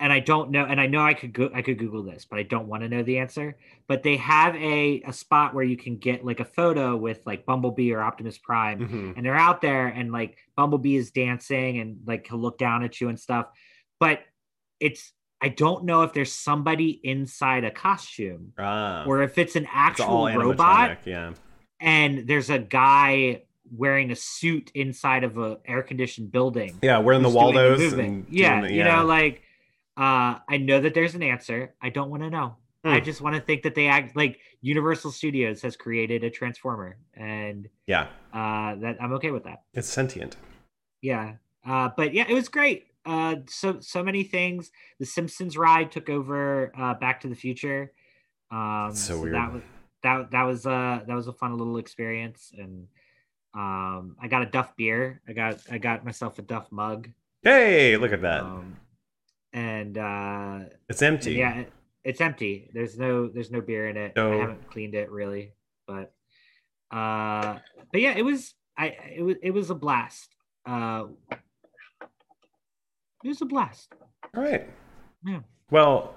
and 0.00 0.10
I 0.12 0.18
don't 0.20 0.50
know, 0.50 0.64
and 0.64 0.80
I 0.80 0.86
know 0.86 1.02
I 1.02 1.14
could 1.14 1.32
go, 1.32 1.50
I 1.54 1.62
could 1.62 1.78
Google 1.78 2.02
this, 2.02 2.24
but 2.24 2.38
I 2.38 2.42
don't 2.42 2.66
want 2.66 2.82
to 2.82 2.88
know 2.88 3.02
the 3.02 3.18
answer. 3.18 3.56
But 3.86 4.02
they 4.02 4.16
have 4.16 4.56
a 4.56 5.02
a 5.06 5.12
spot 5.12 5.54
where 5.54 5.62
you 5.64 5.76
can 5.76 5.96
get 5.98 6.24
like 6.24 6.40
a 6.40 6.44
photo 6.44 6.96
with 6.96 7.20
like 7.26 7.44
Bumblebee 7.46 7.92
or 7.92 8.00
Optimus 8.00 8.38
Prime, 8.38 8.80
Mhm. 8.80 9.16
and 9.16 9.24
they're 9.26 9.36
out 9.36 9.60
there, 9.60 9.86
and 9.86 10.10
like 10.10 10.38
Bumblebee 10.56 10.96
is 10.96 11.10
dancing, 11.10 11.78
and 11.78 11.98
like 12.06 12.26
he'll 12.26 12.38
look 12.38 12.58
down 12.58 12.82
at 12.82 13.00
you 13.00 13.08
and 13.08 13.20
stuff. 13.20 13.46
But 14.00 14.20
it's 14.80 15.12
I 15.42 15.48
don't 15.48 15.84
know 15.84 16.02
if 16.02 16.12
there's 16.12 16.32
somebody 16.32 17.00
inside 17.02 17.64
a 17.64 17.70
costume 17.70 18.52
Ah, 18.58 19.04
or 19.06 19.22
if 19.22 19.38
it's 19.38 19.56
an 19.56 19.66
actual 19.72 20.06
all 20.06 20.34
robot 20.36 20.98
Yeah. 21.06 21.32
and 21.80 22.26
there's 22.26 22.50
a 22.50 22.58
guy 22.58 23.42
wearing 23.72 24.10
a 24.10 24.16
suit 24.16 24.70
inside 24.74 25.24
of 25.24 25.38
a 25.38 25.58
air 25.64 25.82
conditioned 25.82 26.30
building. 26.32 26.74
Yeah, 26.82 26.98
wearing 26.98 27.22
the 27.22 27.30
Waldos. 27.30 27.92
and 27.94 28.26
yeah, 28.28 28.60
the- 28.62 28.72
you 28.72 28.84
know, 28.84 29.04
like 29.06 29.42
uh, 30.00 30.38
I 30.48 30.56
know 30.56 30.80
that 30.80 30.94
there's 30.94 31.14
an 31.14 31.22
answer. 31.22 31.74
I 31.82 31.90
don't 31.90 32.10
want 32.10 32.22
to 32.22 32.30
know. 32.30 32.56
I 32.82 32.98
Hmm. 33.00 33.04
just 33.04 33.20
want 33.20 33.36
to 33.36 33.42
think 33.42 33.62
that 33.64 33.74
they 33.74 33.86
act 33.88 34.16
like 34.16 34.40
Universal 34.62 35.10
Studios 35.10 35.60
has 35.62 35.76
created 35.76 36.24
a 36.24 36.30
transformer, 36.30 36.96
and 37.14 37.68
yeah, 37.86 38.06
uh, 38.32 38.74
that 38.76 38.96
I'm 39.02 39.12
okay 39.14 39.30
with 39.30 39.44
that. 39.44 39.62
it's 39.74 39.88
sentient. 39.88 40.36
Yeah, 41.02 41.34
Uh, 41.66 41.90
but 41.96 42.14
yeah, 42.14 42.24
it 42.26 42.32
was 42.32 42.48
great. 42.48 42.86
Uh, 43.04 43.36
so 43.48 43.80
so 43.80 44.02
many 44.02 44.24
things. 44.24 44.70
The 44.98 45.04
Simpsons 45.06 45.56
ride 45.58 45.92
took 45.92 46.08
over 46.08 46.72
uh, 46.76 46.94
Back 46.94 47.20
to 47.20 47.28
the 47.28 47.34
Future. 47.36 47.92
Um, 48.50 48.92
So 48.94 49.20
weird. 49.20 49.34
That 49.34 49.52
was 49.52 49.62
that 50.02 50.30
that 50.30 50.42
was 50.44 50.64
uh 50.66 51.00
that 51.06 51.14
was 51.14 51.26
a 51.28 51.32
fun 51.34 51.56
little 51.58 51.76
experience, 51.76 52.50
and 52.56 52.88
um, 53.54 54.16
I 54.20 54.28
got 54.28 54.40
a 54.42 54.46
Duff 54.46 54.74
beer. 54.76 55.20
I 55.28 55.32
got 55.34 55.60
I 55.70 55.76
got 55.78 56.04
myself 56.04 56.38
a 56.38 56.42
Duff 56.42 56.70
mug. 56.72 57.08
Hey, 57.42 57.96
look 57.98 58.12
at 58.12 58.22
that. 58.22 58.42
Um, 58.42 58.76
and 59.52 59.98
uh, 59.98 60.60
it's 60.88 61.02
empty. 61.02 61.34
yeah, 61.34 61.64
it's 62.04 62.20
empty. 62.20 62.70
There's 62.72 62.98
no 62.98 63.28
there's 63.28 63.50
no 63.50 63.60
beer 63.60 63.88
in 63.88 63.96
it. 63.96 64.12
I 64.16 64.36
haven't 64.36 64.70
cleaned 64.70 64.94
it 64.94 65.10
really, 65.10 65.52
but 65.86 66.12
uh, 66.90 67.58
but 67.92 68.00
yeah, 68.00 68.16
it 68.16 68.24
was 68.24 68.54
I 68.76 68.96
it 69.16 69.22
was 69.22 69.36
it 69.42 69.50
was 69.52 69.70
a 69.70 69.74
blast. 69.74 70.34
Uh, 70.66 71.04
it 73.24 73.28
was 73.28 73.42
a 73.42 73.46
blast. 73.46 73.92
All 74.36 74.42
right. 74.42 74.68
Yeah. 75.26 75.40
Well, 75.70 76.14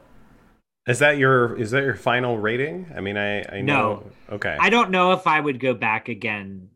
is 0.87 0.99
that 0.99 1.17
your 1.17 1.57
is 1.59 1.71
that 1.71 1.83
your 1.83 1.95
final 1.95 2.37
rating? 2.37 2.91
I 2.95 3.01
mean, 3.01 3.17
I 3.17 3.43
I 3.43 3.61
know. 3.61 4.09
Okay. 4.29 4.55
I 4.59 4.69
don't 4.69 4.91
know 4.91 5.13
if 5.13 5.27
I 5.27 5.39
would 5.39 5.59
go 5.59 5.73
back 5.73 6.09
again 6.09 6.69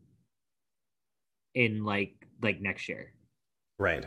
in 1.54 1.84
like 1.84 2.14
like 2.42 2.60
next 2.60 2.88
year. 2.88 3.12
right. 3.78 4.04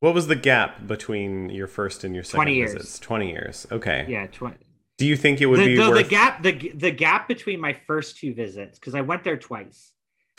What 0.00 0.14
was 0.14 0.26
the 0.26 0.36
gap 0.36 0.86
between 0.86 1.50
your 1.50 1.66
first 1.66 2.04
and 2.04 2.14
your 2.14 2.24
second 2.24 2.38
20 2.38 2.54
years. 2.54 2.72
visits? 2.72 2.98
Twenty 2.98 3.30
years. 3.30 3.66
Okay. 3.70 4.06
Yeah, 4.08 4.26
twenty. 4.26 4.56
Do 4.96 5.06
you 5.06 5.16
think 5.16 5.40
it 5.40 5.46
would 5.46 5.60
the, 5.60 5.66
be 5.66 5.76
the, 5.76 5.88
worth? 5.88 6.02
the 6.02 6.08
gap 6.08 6.42
the 6.42 6.72
the 6.74 6.90
gap 6.90 7.28
between 7.28 7.60
my 7.60 7.74
first 7.86 8.18
two 8.18 8.34
visits 8.34 8.78
because 8.78 8.94
I 8.94 9.02
went 9.02 9.24
there 9.24 9.36
twice. 9.36 9.92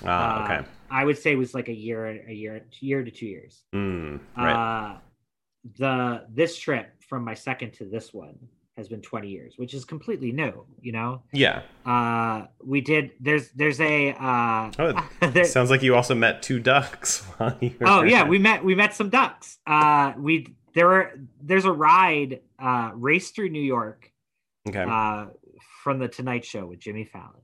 Ah, 0.03 0.41
uh, 0.41 0.43
okay. 0.43 0.67
I 0.89 1.05
would 1.05 1.17
say 1.17 1.35
was 1.35 1.53
like 1.53 1.69
a 1.69 1.73
year, 1.73 2.07
a 2.07 2.33
year, 2.33 2.65
year 2.79 3.03
to 3.03 3.11
two 3.11 3.27
years. 3.27 3.63
Mm, 3.73 4.19
right. 4.35 4.91
Uh, 4.93 4.97
the 5.77 6.25
this 6.29 6.57
trip 6.57 6.91
from 7.07 7.23
my 7.23 7.35
second 7.35 7.73
to 7.73 7.85
this 7.85 8.13
one 8.13 8.37
has 8.77 8.87
been 8.87 9.01
20 9.01 9.27
years, 9.27 9.53
which 9.57 9.73
is 9.73 9.83
completely 9.85 10.31
new. 10.31 10.65
You 10.81 10.91
know, 10.93 11.21
yeah. 11.33 11.61
uh, 11.85 12.47
we 12.63 12.81
did. 12.81 13.11
There's 13.19 13.49
there's 13.51 13.79
a. 13.81 14.11
Uh, 14.13 14.71
Oh, 14.79 15.09
there- 15.27 15.43
Sounds 15.45 15.69
like 15.69 15.81
you 15.83 15.95
also 15.95 16.15
met 16.15 16.41
two 16.41 16.59
ducks. 16.59 17.19
while 17.37 17.55
you 17.59 17.73
were 17.79 17.87
oh 17.87 18.03
yeah, 18.03 18.21
there. 18.23 18.31
we 18.31 18.39
met 18.39 18.63
we 18.63 18.75
met 18.75 18.93
some 18.93 19.09
ducks. 19.09 19.57
Uh, 19.67 20.13
we 20.17 20.47
there 20.73 20.87
were 20.87 21.11
there's 21.41 21.65
a 21.65 21.71
ride 21.71 22.39
uh, 22.59 22.91
race 22.93 23.31
through 23.31 23.49
New 23.49 23.61
York 23.61 24.11
Okay. 24.69 24.85
uh, 24.87 25.25
from 25.83 25.99
the 25.99 26.07
Tonight 26.07 26.45
Show 26.45 26.65
with 26.67 26.79
Jimmy 26.79 27.03
Fallon. 27.05 27.41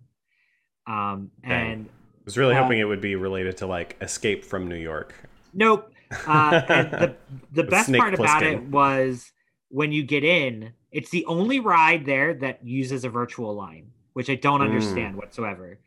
Um, 0.86 1.32
and 1.44 1.88
I 1.90 2.22
was 2.24 2.38
really 2.38 2.56
uh, 2.56 2.64
hoping 2.64 2.80
it 2.80 2.86
would 2.86 3.02
be 3.02 3.16
related 3.16 3.58
to 3.58 3.68
like 3.68 3.98
Escape 4.02 4.46
from 4.46 4.68
New 4.70 4.76
York. 4.78 5.14
Nope. 5.54 5.92
Uh, 6.26 6.62
and 6.70 6.92
the 6.92 7.16
the 7.52 7.64
best 7.64 7.92
part 7.94 8.14
about 8.14 8.44
it 8.44 8.64
was 8.64 9.32
when 9.70 9.92
you 9.92 10.04
get 10.04 10.24
in, 10.24 10.72
it's 10.92 11.10
the 11.10 11.26
only 11.26 11.60
ride 11.60 12.06
there 12.06 12.34
that 12.36 12.66
uses 12.66 13.04
a 13.04 13.10
virtual 13.10 13.54
line, 13.56 13.92
which 14.14 14.30
I 14.30 14.36
don't 14.36 14.62
Mm. 14.62 14.66
understand 14.66 15.16
whatsoever. 15.16 15.80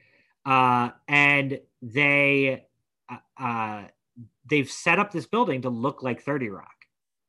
Uh, 0.44 0.90
and 1.08 1.60
they 1.82 2.64
uh, 3.08 3.16
uh, 3.42 3.84
they've 4.48 4.70
set 4.70 4.98
up 4.98 5.10
this 5.12 5.26
building 5.26 5.62
to 5.62 5.70
look 5.70 6.02
like 6.02 6.22
Thirty 6.22 6.48
Rock. 6.48 6.74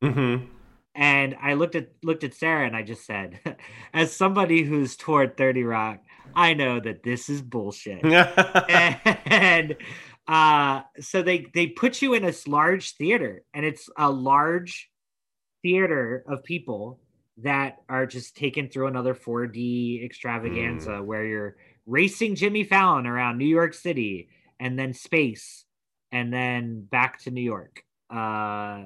Mm-hmm. 0.02 0.46
And 0.94 1.36
I 1.40 1.54
looked 1.54 1.74
at 1.74 1.88
looked 2.02 2.24
at 2.24 2.34
Sarah 2.34 2.66
and 2.66 2.76
I 2.76 2.82
just 2.82 3.04
said, 3.06 3.40
as 3.94 4.14
somebody 4.14 4.62
who's 4.62 4.96
toured 4.96 5.36
Thirty 5.36 5.62
Rock, 5.64 6.00
I 6.34 6.54
know 6.54 6.80
that 6.80 7.02
this 7.02 7.28
is 7.28 7.42
bullshit 7.42 8.04
and 9.26 9.76
uh 10.28 10.82
so 11.00 11.20
they 11.22 11.46
they 11.52 11.66
put 11.66 12.00
you 12.00 12.14
in 12.14 12.22
this 12.22 12.46
large 12.46 12.94
theater 12.96 13.42
and 13.52 13.66
it's 13.66 13.88
a 13.98 14.10
large 14.10 14.88
theater 15.62 16.24
of 16.28 16.44
people 16.44 17.00
that 17.42 17.78
are 17.88 18.06
just 18.06 18.36
taken 18.36 18.68
through 18.68 18.86
another 18.88 19.14
4D 19.14 20.04
extravaganza 20.04 21.02
where 21.02 21.24
you're 21.26 21.56
racing 21.86 22.34
Jimmy 22.34 22.64
Fallon 22.64 23.06
around 23.06 23.38
New 23.38 23.46
York 23.46 23.74
City 23.74 24.28
and 24.60 24.78
then 24.78 24.92
space 24.94 25.64
and 26.12 26.32
then 26.32 26.82
back 26.90 27.18
to 27.22 27.30
New 27.30 27.42
York. 27.42 27.82
Uh 28.10 28.84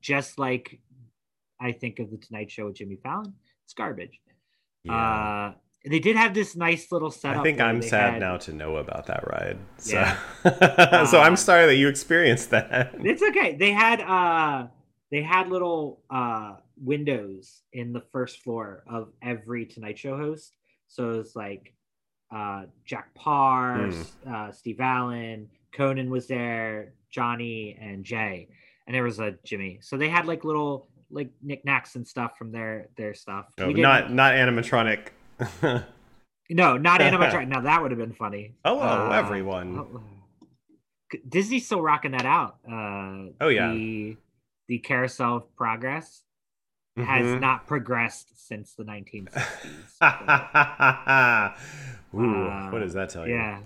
just 0.00 0.38
like 0.38 0.80
I 1.60 1.72
think 1.72 1.98
of 1.98 2.10
the 2.10 2.18
Tonight 2.18 2.50
Show 2.50 2.66
with 2.66 2.76
Jimmy 2.76 2.96
Fallon, 3.02 3.34
it's 3.64 3.74
garbage. 3.74 4.20
yeah. 4.84 4.94
Uh 4.94 5.54
they 5.88 6.00
did 6.00 6.16
have 6.16 6.34
this 6.34 6.54
nice 6.56 6.90
little 6.92 7.10
setup. 7.10 7.40
I 7.40 7.42
think 7.44 7.60
I'm 7.60 7.80
sad 7.80 8.14
had- 8.14 8.20
now 8.20 8.36
to 8.38 8.52
know 8.52 8.76
about 8.76 9.06
that 9.06 9.24
ride. 9.26 9.58
So, 9.78 9.94
Yeah. 9.94 11.04
so 11.04 11.20
I'm 11.20 11.34
Uh, 11.34 11.36
sorry 11.36 11.66
that 11.66 11.76
you 11.76 11.88
experienced 11.88 12.50
that. 12.50 12.94
It's 12.98 13.22
okay. 13.22 13.56
They 13.56 13.70
had 13.72 14.00
uh 14.00 14.66
they 15.10 15.22
had 15.22 15.48
little 15.48 16.02
uh 16.10 16.56
windows 16.82 17.62
in 17.72 17.92
the 17.92 18.02
first 18.12 18.42
floor 18.42 18.84
of 18.88 19.12
every 19.22 19.66
Tonight 19.66 19.98
Show 19.98 20.16
host. 20.16 20.54
So 20.88 21.20
it's 21.20 21.34
like 21.36 21.74
uh 22.34 22.64
Jack 22.84 23.14
Paar, 23.14 23.90
Hmm. 23.90 24.02
uh 24.32 24.52
Steve 24.52 24.80
Allen, 24.80 25.48
Conan 25.74 26.10
was 26.10 26.26
there, 26.28 26.92
Johnny 27.10 27.76
and 27.80 28.04
Jay, 28.04 28.48
and 28.86 28.94
there 28.94 29.02
was 29.04 29.18
a 29.20 29.34
Jimmy. 29.44 29.78
So 29.82 29.96
they 29.96 30.08
had 30.08 30.26
like 30.26 30.44
little 30.44 30.88
like 31.10 31.30
knickknacks 31.42 31.94
and 31.96 32.06
stuff 32.06 32.36
from 32.38 32.52
their 32.52 32.88
their 32.96 33.14
stuff. 33.14 33.46
No, 33.58 33.70
not 33.70 34.12
not 34.12 34.34
animatronic. 34.34 35.08
no, 36.50 36.76
not 36.76 37.00
animatronic. 37.00 37.48
now 37.54 37.60
that 37.62 37.80
would 37.82 37.90
have 37.90 37.98
been 38.00 38.12
funny. 38.14 38.54
Hello, 38.64 38.80
Uh, 38.80 39.10
everyone. 39.12 39.78
oh, 39.78 40.02
Disney's 41.28 41.64
still 41.66 41.80
rocking 41.80 42.10
that 42.12 42.26
out. 42.26 42.58
Uh, 42.70 43.32
Oh, 43.40 43.48
yeah. 43.48 43.70
the 43.72 44.16
the 44.68 44.78
Carousel 44.80 45.36
of 45.36 45.56
Progress 45.56 46.22
has 47.00 47.26
Mhm. 47.26 47.40
not 47.40 47.66
progressed 47.66 48.46
since 48.46 48.74
the 48.74 48.84
1960s. 48.84 49.98
Ooh, 52.14 52.48
Uh, 52.48 52.70
what 52.70 52.80
does 52.80 52.94
that 52.94 53.10
tell 53.10 53.26
you? 53.26 53.34
yeah, 53.34 53.60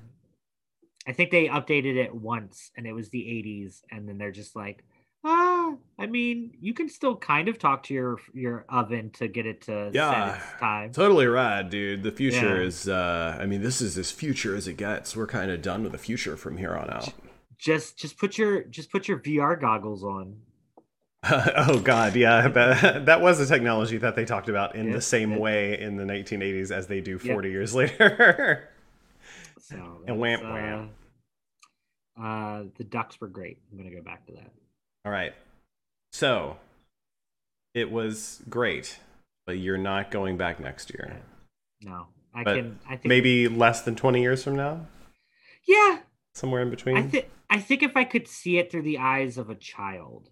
I 1.06 1.12
think 1.12 1.30
they 1.30 1.48
updated 1.48 1.96
it 1.96 2.14
once, 2.14 2.70
and 2.76 2.86
it 2.86 2.92
was 2.92 3.10
the 3.10 3.28
80s, 3.28 3.82
and 3.90 4.08
then 4.08 4.18
they're 4.18 4.32
just 4.32 4.56
like, 4.56 4.84
ah, 5.24 5.74
I 5.98 6.06
mean, 6.06 6.56
you 6.60 6.74
can 6.74 6.88
still 6.88 7.16
kind 7.16 7.48
of 7.48 7.58
talk 7.58 7.84
to 7.84 7.94
your 7.94 8.18
your 8.34 8.64
oven 8.68 9.10
to 9.10 9.28
get 9.28 9.46
it 9.46 9.62
to 9.62 9.90
Yeah. 9.92 10.32
set 10.32 10.36
its 10.42 10.60
time. 10.60 10.92
Totally 10.92 11.26
right, 11.26 11.68
dude. 11.68 12.02
The 12.02 12.10
future 12.12 12.60
Yeah. 12.60 12.66
is 12.66 12.88
uh 12.88 13.38
I 13.40 13.46
mean, 13.46 13.62
this 13.62 13.80
is 13.80 13.96
as 13.98 14.10
future 14.10 14.56
as 14.56 14.66
it 14.66 14.76
gets. 14.76 15.16
We're 15.16 15.26
kind 15.28 15.50
of 15.50 15.62
done 15.62 15.82
with 15.84 15.92
the 15.92 15.98
future 15.98 16.36
from 16.36 16.56
here 16.56 16.74
on 16.76 16.90
out. 16.90 17.12
Just 17.56 17.96
just 17.98 18.18
put 18.18 18.36
your 18.36 18.64
just 18.64 18.90
put 18.90 19.06
your 19.06 19.18
VR 19.18 19.54
goggles 19.54 20.02
on. 20.02 20.42
oh 21.30 21.78
god, 21.80 22.16
yeah. 22.16 22.48
That, 22.52 23.06
that 23.06 23.20
was 23.20 23.38
a 23.40 23.46
technology 23.46 23.96
that 23.98 24.16
they 24.16 24.24
talked 24.24 24.48
about 24.48 24.74
in 24.74 24.88
Yeah, 24.88 24.94
the 24.94 25.00
same 25.00 25.32
yeah. 25.32 25.38
way 25.38 25.80
in 25.80 25.96
the 25.96 26.04
1980s 26.04 26.70
as 26.70 26.86
they 26.88 27.00
do 27.00 27.18
Yeah. 27.22 27.32
40 27.34 27.50
years 27.50 27.74
later. 27.76 28.68
So 29.60 30.02
And 30.06 30.18
wham, 30.18 30.40
wham. 30.42 30.90
Uh, 32.20 32.22
uh, 32.22 32.64
the 32.76 32.84
ducks 32.84 33.20
were 33.20 33.28
great. 33.28 33.58
I'm 33.70 33.78
gonna 33.78 33.94
go 33.94 34.02
back 34.02 34.26
to 34.26 34.32
that. 34.32 34.50
All 35.04 35.12
right. 35.12 35.32
So, 36.12 36.58
it 37.74 37.90
was 37.90 38.42
great, 38.50 38.98
but 39.46 39.52
you're 39.58 39.78
not 39.78 40.10
going 40.10 40.36
back 40.36 40.60
next 40.60 40.90
year. 40.92 41.22
No, 41.80 42.08
I 42.34 42.44
But 42.44 42.56
can. 42.56 42.78
I 42.86 42.96
think 42.96 43.06
Maybe 43.06 43.48
less 43.48 43.80
than 43.82 43.96
20 43.96 44.20
years 44.20 44.44
from 44.44 44.56
now? 44.56 44.86
Yeah, 45.66 46.00
Somewhere 46.34 46.60
in 46.62 46.70
between? 46.70 46.96
I 46.98 47.02
think. 47.02 47.30
I 47.48 47.60
think 47.60 47.82
if 47.82 47.96
I 47.96 48.04
could 48.04 48.26
see 48.28 48.58
it 48.58 48.70
through 48.70 48.82
the 48.82 48.98
eyes 48.98 49.38
of 49.38 49.48
a 49.50 49.54
child, 49.54 50.28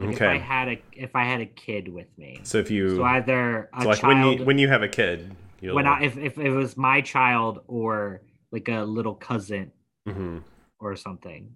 like 0.00 0.14
if 0.16 0.22
I 0.22 0.38
had 0.38 0.68
a 0.68 0.82
if 0.92 1.16
I 1.16 1.24
had 1.24 1.40
a 1.40 1.46
kid 1.46 1.88
with 1.88 2.06
me, 2.16 2.40
So 2.44 2.58
if 2.58 2.70
you 2.70 2.96
so 2.96 3.04
either 3.04 3.68
a 3.74 3.82
so 3.82 3.88
like 3.88 3.98
child 4.00 4.24
when 4.24 4.38
you 4.38 4.44
when 4.44 4.58
you 4.58 4.68
have 4.68 4.82
a 4.82 4.88
kid, 4.88 5.34
you'll 5.60 5.74
when 5.74 5.86
I 5.86 6.02
if, 6.02 6.16
if 6.16 6.38
it 6.38 6.50
was 6.50 6.76
my 6.76 7.00
child 7.00 7.60
or 7.66 8.22
like 8.52 8.68
a 8.68 8.82
little 8.84 9.14
cousin 9.14 9.72
Mhm. 10.08 10.42
or 10.80 10.96
something, 10.96 11.52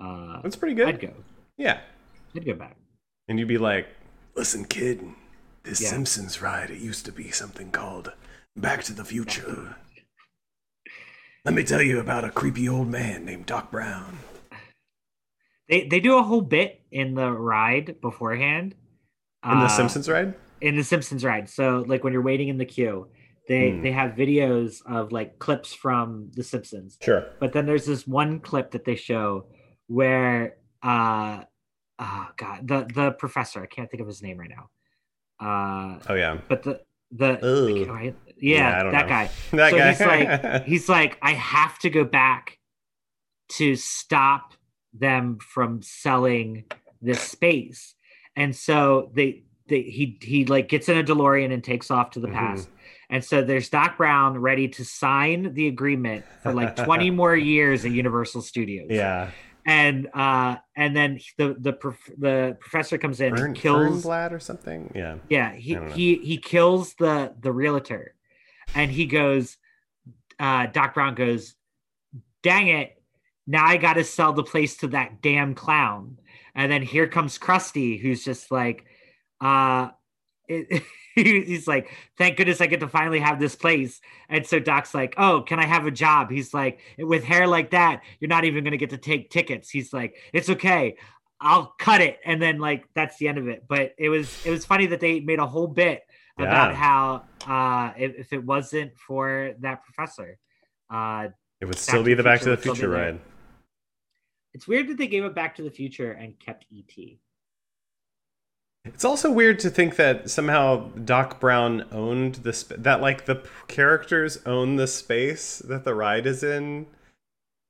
uh, 0.00 0.40
That's 0.42 0.56
pretty 0.56 0.74
good. 0.74 0.88
I'd 0.88 1.00
go. 1.00 1.12
Yeah. 1.56 1.80
I'd 2.34 2.44
go 2.44 2.54
back. 2.54 2.76
And 3.28 3.38
you'd 3.38 3.46
be 3.48 3.58
like, 3.58 3.86
"Listen, 4.34 4.64
kid, 4.64 5.04
this 5.64 5.80
Yeah. 5.80 5.88
Simpsons 5.90 6.40
ride 6.42 6.70
it 6.70 6.78
used 6.80 7.04
to 7.06 7.12
be 7.12 7.30
something 7.30 7.70
called 7.70 8.12
Back 8.56 8.82
to 8.84 8.92
the 8.92 9.04
Future. 9.04 9.76
Let 11.44 11.54
me 11.54 11.62
tell 11.62 11.82
you 11.82 12.00
about 12.00 12.24
a 12.24 12.30
creepy 12.30 12.68
old 12.68 12.88
man 12.88 13.24
named 13.24 13.46
Doc 13.46 13.70
Brown." 13.70 14.18
They 15.68 15.86
they 15.86 16.00
do 16.00 16.18
a 16.18 16.22
whole 16.22 16.40
bit 16.40 16.82
in 16.90 17.14
the 17.14 17.30
ride 17.30 18.00
beforehand. 18.00 18.74
In 19.44 19.58
the 19.58 19.64
uh, 19.66 19.68
Simpsons 19.68 20.08
ride? 20.08 20.34
in 20.60 20.74
the 20.76 20.82
Simpsons 20.84 21.24
ride. 21.24 21.48
So 21.48 21.84
like 21.86 22.02
when 22.02 22.12
you're 22.12 22.22
waiting 22.22 22.48
in 22.48 22.58
the 22.58 22.64
queue, 22.64 23.06
they 23.48 23.70
Hmm. 23.70 23.82
they 23.82 23.92
have 23.92 24.12
videos 24.12 24.82
of 24.86 25.12
like 25.12 25.38
clips 25.38 25.72
from 25.74 26.30
the 26.34 26.42
Simpsons. 26.42 26.98
Sure. 27.02 27.26
But 27.38 27.52
then 27.52 27.66
there's 27.66 27.86
this 27.86 28.06
one 28.06 28.40
clip 28.40 28.72
that 28.72 28.84
they 28.84 28.96
show 28.96 29.46
where 29.86 30.56
uh 30.82 31.44
oh 31.98 32.28
god, 32.36 32.66
the 32.66 32.88
the 32.92 33.10
professor, 33.12 33.62
I 33.62 33.66
can't 33.66 33.90
think 33.90 34.00
of 34.00 34.06
his 34.06 34.22
name 34.22 34.38
right 34.38 34.50
now. 34.50 34.70
Uh 35.40 35.98
Oh 36.08 36.14
yeah. 36.14 36.38
but 36.48 36.62
the 36.62 36.80
the 37.12 37.38
Ugh. 37.42 37.88
right? 37.88 38.16
Yeah, 38.36 38.84
yeah, 38.84 38.90
that 38.90 39.02
know. 39.04 39.08
guy. 39.08 39.30
That 39.52 39.70
so 39.70 39.78
guy. 39.78 39.90
he's 39.90 40.00
like 40.00 40.64
he's 40.72 40.88
like 40.88 41.18
I 41.22 41.32
have 41.34 41.78
to 41.80 41.90
go 41.90 42.04
back 42.04 42.58
to 43.50 43.76
stop 43.76 44.54
them 44.98 45.38
from 45.40 45.82
selling 45.82 46.64
this 47.02 47.20
space. 47.20 47.94
And 48.36 48.54
so 48.54 49.10
they, 49.14 49.44
they 49.68 49.82
he 49.82 50.18
he 50.22 50.44
like 50.46 50.68
gets 50.68 50.88
in 50.88 50.96
a 50.98 51.04
DeLorean 51.04 51.52
and 51.52 51.62
takes 51.62 51.90
off 51.90 52.10
to 52.12 52.20
the 52.20 52.28
Mhm. 52.28 52.34
past. 52.34 52.68
And 53.10 53.24
so 53.24 53.42
there's 53.42 53.68
Doc 53.70 53.96
Brown 53.96 54.38
ready 54.38 54.68
to 54.68 54.84
sign 54.84 55.54
the 55.54 55.66
agreement 55.68 56.24
for 56.42 56.52
like 56.52 56.76
20 56.84 57.10
more 57.10 57.34
years 57.36 57.84
at 57.84 57.90
Universal 57.90 58.42
Studios. 58.42 58.88
Yeah. 58.90 59.30
And 59.66 60.08
uh 60.14 60.56
and 60.76 60.96
then 60.96 61.18
the 61.36 61.54
the 61.58 61.72
prof- 61.74 62.10
the 62.16 62.56
professor 62.60 62.96
comes 62.96 63.20
in 63.20 63.36
and 63.36 63.54
kills 63.54 64.06
or 64.06 64.40
something. 64.40 64.90
Yeah. 64.94 65.16
yeah, 65.28 65.52
he 65.52 65.76
I 65.76 65.78
don't 65.80 65.88
know. 65.90 65.94
he 65.94 66.14
he 66.16 66.38
kills 66.38 66.94
the 66.94 67.34
the 67.40 67.52
realtor, 67.52 68.14
and 68.74 68.90
he 68.90 69.04
goes. 69.06 69.58
Uh, 70.40 70.66
Doc 70.66 70.94
Brown 70.94 71.14
goes, 71.16 71.54
"Dang 72.42 72.68
it! 72.68 72.97
Now 73.48 73.64
I 73.64 73.78
got 73.78 73.94
to 73.94 74.04
sell 74.04 74.32
the 74.32 74.44
place 74.44 74.76
to 74.78 74.88
that 74.88 75.22
damn 75.22 75.54
clown." 75.54 76.18
And 76.54 76.70
then 76.70 76.82
here 76.82 77.08
comes 77.08 77.38
Krusty, 77.38 78.00
who's 78.00 78.24
just 78.24 78.50
like, 78.50 78.84
uh, 79.40 79.88
it, 80.48 80.82
he's 81.14 81.66
like, 81.66 81.90
"Thank 82.16 82.36
goodness 82.36 82.60
I 82.60 82.66
get 82.66 82.80
to 82.80 82.88
finally 82.88 83.20
have 83.20 83.40
this 83.40 83.56
place." 83.56 84.00
And 84.28 84.46
so 84.46 84.58
Doc's 84.60 84.94
like, 84.94 85.14
"Oh, 85.16 85.42
can 85.42 85.58
I 85.58 85.66
have 85.66 85.86
a 85.86 85.90
job?" 85.90 86.30
He's 86.30 86.54
like, 86.54 86.80
"With 86.98 87.24
hair 87.24 87.46
like 87.46 87.70
that, 87.70 88.02
you're 88.20 88.28
not 88.28 88.44
even 88.44 88.62
gonna 88.64 88.76
get 88.76 88.90
to 88.90 88.98
take 88.98 89.30
tickets." 89.30 89.70
He's 89.70 89.92
like, 89.92 90.16
"It's 90.32 90.50
okay." 90.50 90.96
I'll 91.40 91.72
cut 91.78 92.00
it, 92.00 92.18
and 92.24 92.42
then 92.42 92.58
like 92.58 92.84
that's 92.94 93.16
the 93.18 93.28
end 93.28 93.38
of 93.38 93.46
it. 93.46 93.64
But 93.68 93.94
it 93.96 94.08
was 94.08 94.44
it 94.44 94.50
was 94.50 94.64
funny 94.66 94.86
that 94.86 95.00
they 95.00 95.20
made 95.20 95.38
a 95.38 95.46
whole 95.46 95.68
bit 95.68 96.02
about 96.38 96.74
how 96.74 97.22
uh, 97.46 97.92
if, 97.96 98.14
if 98.18 98.32
it 98.32 98.44
wasn't 98.44 98.96
for 98.96 99.54
that 99.60 99.84
professor, 99.84 100.38
uh, 100.90 101.28
It 101.60 101.66
would 101.66 101.78
still 101.78 102.02
be 102.02 102.14
the 102.14 102.18
the 102.18 102.22
Back 102.24 102.40
to 102.40 102.50
the 102.50 102.56
Future 102.56 102.88
ride. 102.88 103.20
It's 104.54 104.66
weird 104.66 104.88
that 104.88 104.98
they 104.98 105.06
gave 105.06 105.24
it 105.24 105.34
Back 105.34 105.56
to 105.56 105.62
the 105.62 105.70
Future 105.70 106.12
and 106.12 106.38
kept 106.38 106.66
ET. 106.76 107.18
It's 108.84 109.04
also 109.04 109.30
weird 109.30 109.58
to 109.60 109.70
think 109.70 109.96
that 109.96 110.30
somehow 110.30 110.88
Doc 111.04 111.40
Brown 111.40 111.86
owned 111.92 112.36
the 112.36 112.52
sp- 112.56 112.78
that 112.78 113.00
like 113.00 113.26
the 113.26 113.36
p- 113.36 113.48
characters 113.66 114.38
own 114.46 114.76
the 114.76 114.86
space 114.86 115.58
that 115.58 115.84
the 115.84 115.94
ride 115.94 116.26
is 116.26 116.42
in, 116.42 116.86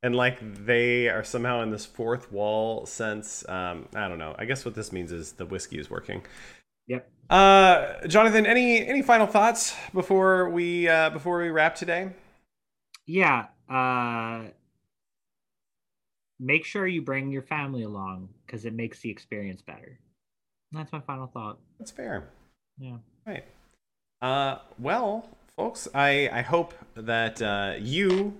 and 0.02 0.14
like 0.14 0.38
they 0.64 1.08
are 1.08 1.24
somehow 1.24 1.62
in 1.62 1.70
this 1.70 1.84
fourth 1.84 2.30
wall 2.30 2.86
sense. 2.86 3.46
Um, 3.48 3.88
I 3.94 4.06
don't 4.08 4.18
know. 4.18 4.34
I 4.38 4.44
guess 4.44 4.64
what 4.64 4.74
this 4.74 4.92
means 4.92 5.10
is 5.10 5.32
the 5.32 5.46
whiskey 5.46 5.78
is 5.78 5.90
working. 5.90 6.22
Yep. 6.86 7.10
Uh, 7.28 8.06
Jonathan, 8.06 8.46
any 8.46 8.86
any 8.86 9.02
final 9.02 9.26
thoughts 9.26 9.74
before 9.92 10.48
we 10.50 10.88
uh, 10.88 11.10
before 11.10 11.40
we 11.40 11.48
wrap 11.48 11.74
today? 11.74 12.10
Yeah. 13.06 13.46
Uh, 13.68 14.50
make 16.40 16.64
sure 16.64 16.86
you 16.86 17.02
bring 17.02 17.30
your 17.30 17.42
family 17.42 17.82
along 17.82 18.28
because 18.46 18.64
it 18.64 18.74
makes 18.74 19.00
the 19.00 19.10
experience 19.10 19.62
better. 19.62 19.98
That's 20.72 20.92
my 20.92 21.00
final 21.00 21.26
thought. 21.26 21.58
That's 21.78 21.90
fair. 21.90 22.28
Yeah. 22.78 22.98
Right. 23.26 23.44
Uh, 24.20 24.58
well, 24.78 25.28
folks, 25.56 25.88
I, 25.94 26.28
I 26.32 26.42
hope 26.42 26.74
that 26.94 27.40
uh, 27.40 27.74
you 27.78 28.34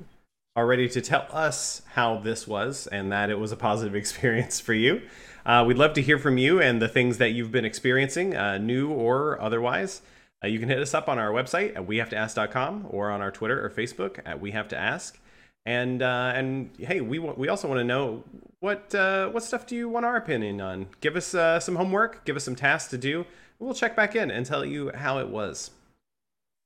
are 0.57 0.67
ready 0.67 0.89
to 0.89 1.01
tell 1.01 1.27
us 1.33 1.83
how 1.95 2.19
this 2.19 2.47
was 2.47 2.87
and 2.89 3.13
that 3.13 3.31
it 3.31 3.39
was 3.39 3.53
a 3.53 3.57
positive 3.57 3.95
experience 3.97 4.61
for 4.61 4.75
you. 4.75 5.03
Uh, 5.47 5.65
we'd 5.67 5.79
love 5.79 5.95
to 5.95 6.03
hear 6.03 6.19
from 6.19 6.37
you 6.37 6.61
and 6.61 6.83
the 6.83 6.89
things 6.89 7.19
that 7.19 7.31
you've 7.31 7.53
been 7.53 7.65
experiencing, 7.65 8.37
uh, 8.37 8.59
new 8.59 8.91
or 8.91 9.41
otherwise. 9.41 10.03
Uh, 10.45 10.47
you 10.47 10.59
can 10.59 10.69
hit 10.69 10.79
us 10.79 10.95
up 10.95 11.09
on 11.09 11.19
our 11.19 11.31
website 11.31 11.75
at 11.75 11.87
wehavetoask.com 11.87 12.87
or 12.91 13.11
on 13.11 13.21
our 13.21 13.31
Twitter 13.31 13.65
or 13.65 13.71
Facebook 13.71 14.21
at 14.27 14.41
We 14.41 14.51
Have 14.51 14.69
to 14.69 14.77
Ask. 14.77 15.19
And 15.69 16.01
uh, 16.01 16.33
and 16.35 16.71
hey, 16.79 17.03
we 17.03 17.19
we 17.19 17.51
also 17.51 17.69
want 17.69 17.79
to 17.79 17.85
know 17.85 18.25
what 18.61 18.95
uh, 18.95 19.29
what 19.29 19.43
stuff 19.43 19.67
do 19.67 19.77
you 19.77 19.87
want 19.87 20.07
our 20.07 20.17
opinion 20.17 20.63
on? 20.63 20.87
Give 21.03 21.15
us 21.15 21.35
uh, 21.35 21.61
some 21.61 21.77
homework, 21.77 22.25
give 22.25 22.37
us 22.37 22.45
some 22.45 22.57
tasks 22.57 22.89
to 22.93 22.97
do. 22.97 23.27
We'll 23.59 23.75
check 23.75 23.95
back 23.95 24.17
in 24.17 24.31
and 24.31 24.47
tell 24.47 24.65
you 24.65 24.91
how 24.95 25.19
it 25.19 25.29
was. 25.29 25.73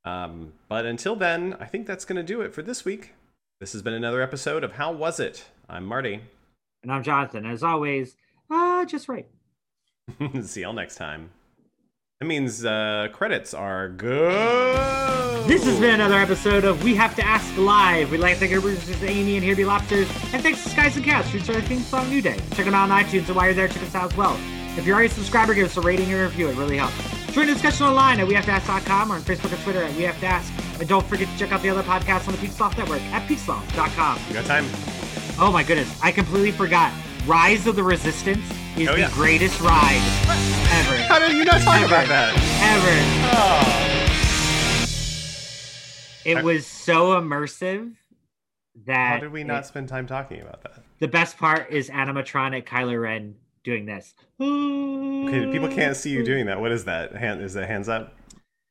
Um, 0.04 0.52
but 0.68 0.86
until 0.86 1.16
then, 1.16 1.56
I 1.58 1.64
think 1.64 1.88
that's 1.88 2.04
going 2.04 2.14
to 2.14 2.22
do 2.22 2.42
it 2.42 2.54
for 2.54 2.62
this 2.62 2.84
week. 2.84 3.14
This 3.58 3.72
has 3.72 3.82
been 3.82 3.94
another 3.94 4.22
episode 4.22 4.62
of 4.62 4.74
How 4.74 4.92
Was 4.92 5.18
It? 5.18 5.46
I'm 5.68 5.84
Marty. 5.84 6.20
And 6.84 6.92
I'm 6.92 7.02
Jonathan. 7.02 7.44
As 7.44 7.64
always, 7.64 8.14
uh, 8.50 8.84
just 8.84 9.08
right. 9.08 9.26
See 10.42 10.60
y'all 10.60 10.74
next 10.74 10.94
time. 10.94 11.30
That 12.20 12.26
means 12.26 12.64
uh, 12.64 13.08
credits 13.12 13.52
are 13.52 13.88
good. 13.88 15.31
This 15.46 15.64
has 15.64 15.78
been 15.80 15.94
another 15.94 16.16
episode 16.18 16.64
of 16.64 16.82
We 16.84 16.94
Have 16.94 17.14
to 17.16 17.24
Ask 17.26 17.56
Live. 17.56 18.10
We'd 18.10 18.18
like 18.18 18.34
to 18.34 18.40
thank 18.40 18.52
our 18.52 18.60
producers 18.60 19.02
Amy 19.02 19.36
and 19.36 19.44
Here 19.44 19.54
Be 19.56 19.64
Lobsters, 19.64 20.08
and 20.32 20.42
thanks 20.42 20.62
to 20.62 20.70
Skies 20.70 20.96
and 20.96 21.04
Cats 21.04 21.28
for 21.30 21.52
our 21.52 21.60
theme 21.62 21.80
song 21.80 22.08
New 22.08 22.22
Day. 22.22 22.38
Check 22.54 22.64
them 22.64 22.74
out 22.74 22.90
on 22.90 23.04
iTunes, 23.04 23.26
and 23.26 23.36
while 23.36 23.46
you're 23.46 23.54
there, 23.54 23.68
check 23.68 23.82
us 23.82 23.94
out 23.94 24.10
as 24.12 24.16
well. 24.16 24.38
If 24.76 24.86
you're 24.86 24.94
already 24.94 25.10
a 25.10 25.14
subscriber, 25.14 25.52
give 25.54 25.66
us 25.66 25.76
a 25.76 25.80
rating 25.80 26.10
and 26.12 26.20
review. 26.22 26.48
It 26.48 26.56
really 26.56 26.78
helps. 26.78 26.94
Join 27.32 27.46
the 27.46 27.52
discussion 27.54 27.86
online 27.86 28.20
at 28.20 28.28
WeHaveToAsk.com 28.28 29.12
or 29.12 29.16
on 29.16 29.22
Facebook 29.22 29.52
and 29.52 29.62
Twitter 29.62 29.82
at 29.82 29.94
We 29.96 30.02
Have 30.04 30.18
to 30.20 30.26
Ask. 30.26 30.52
And 30.80 30.88
don't 30.88 31.06
forget 31.06 31.28
to 31.28 31.38
check 31.38 31.52
out 31.52 31.60
the 31.62 31.70
other 31.70 31.82
podcasts 31.82 32.28
on 32.28 32.34
the 32.34 32.38
Peaksloth 32.46 32.76
Network 32.78 33.02
at 33.02 33.28
peaksloth.com. 33.28 34.18
You 34.28 34.34
got 34.34 34.44
time? 34.46 34.66
Oh 35.38 35.50
my 35.52 35.62
goodness, 35.62 35.94
I 36.02 36.12
completely 36.12 36.52
forgot. 36.52 36.92
Rise 37.26 37.66
of 37.66 37.76
the 37.76 37.82
Resistance 37.82 38.44
is 38.76 38.88
Oh, 38.88 38.96
the 38.96 39.10
greatest 39.12 39.60
ride 39.60 40.00
ever. 40.72 40.96
How 41.04 41.18
did 41.18 41.32
you 41.36 41.44
not 41.44 41.60
talk 41.62 41.76
Ever. 41.76 41.86
about 41.86 42.08
that? 42.08 42.32
Ever. 42.62 43.98
Oh. 43.98 44.01
It 46.24 46.42
was 46.42 46.66
so 46.66 47.20
immersive 47.20 47.94
that 48.86 49.14
How 49.14 49.18
did 49.20 49.32
we 49.32 49.44
not 49.44 49.64
it- 49.64 49.66
spend 49.66 49.88
time 49.88 50.06
talking 50.06 50.40
about 50.40 50.62
that? 50.62 50.82
the 51.00 51.08
best 51.08 51.36
part 51.36 51.70
is 51.70 51.90
animatronic 51.90 52.64
Kylo 52.66 53.00
Ren 53.02 53.34
doing 53.64 53.86
this. 53.86 54.14
Okay, 54.40 55.50
people 55.52 55.68
can't 55.68 55.96
see 55.96 56.10
you 56.10 56.24
doing 56.24 56.46
that. 56.46 56.60
What 56.60 56.72
is 56.72 56.84
that? 56.84 57.14
Hand 57.14 57.42
is 57.42 57.54
that 57.54 57.68
hands 57.68 57.88
up? 57.88 58.14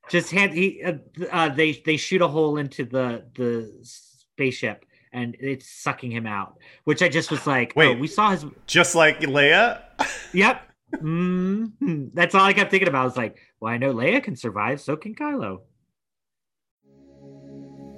Just 0.09 0.31
hand 0.31 0.53
he 0.53 0.83
uh, 0.83 0.93
uh, 1.31 1.49
they 1.49 1.73
they 1.85 1.95
shoot 1.97 2.21
a 2.21 2.27
hole 2.27 2.57
into 2.57 2.83
the 2.85 3.25
the 3.35 3.71
spaceship 3.83 4.85
and 5.13 5.35
it's 5.39 5.69
sucking 5.69 6.11
him 6.11 6.25
out. 6.25 6.57
Which 6.85 7.01
I 7.01 7.09
just 7.09 7.31
was 7.31 7.45
like, 7.47 7.73
Wait. 7.75 7.95
oh, 7.95 7.99
we 7.99 8.07
saw 8.07 8.31
his. 8.31 8.45
Just 8.67 8.95
like 8.95 9.19
Leia? 9.21 9.81
Yep. 10.33 10.61
mm 10.95 12.09
That's 12.13 12.33
all 12.35 12.43
I 12.43 12.53
kept 12.53 12.71
thinking 12.71 12.87
about. 12.89 13.01
I 13.01 13.05
was 13.05 13.17
like, 13.17 13.37
well, 13.59 13.71
I 13.73 13.77
know 13.77 13.93
Leia 13.93 14.23
can 14.23 14.35
survive, 14.35 14.81
so 14.81 14.95
can 14.97 15.13
Kylo. 15.15 15.61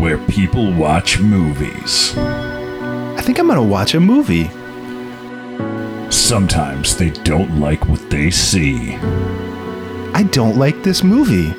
where 0.00 0.18
people 0.26 0.72
watch 0.72 1.20
movies, 1.20 2.16
I 2.16 3.20
think 3.22 3.38
I'm 3.38 3.46
to 3.48 3.62
watch 3.62 3.94
a 3.94 4.00
movie. 4.00 4.48
sometimes 6.10 6.96
they 6.96 7.10
don't 7.10 7.60
like 7.60 7.86
what 7.86 8.08
they 8.08 8.30
see, 8.30 8.94
I 10.14 10.22
don't 10.30 10.56
like 10.56 10.82
this 10.82 11.02
movie. 11.04 11.52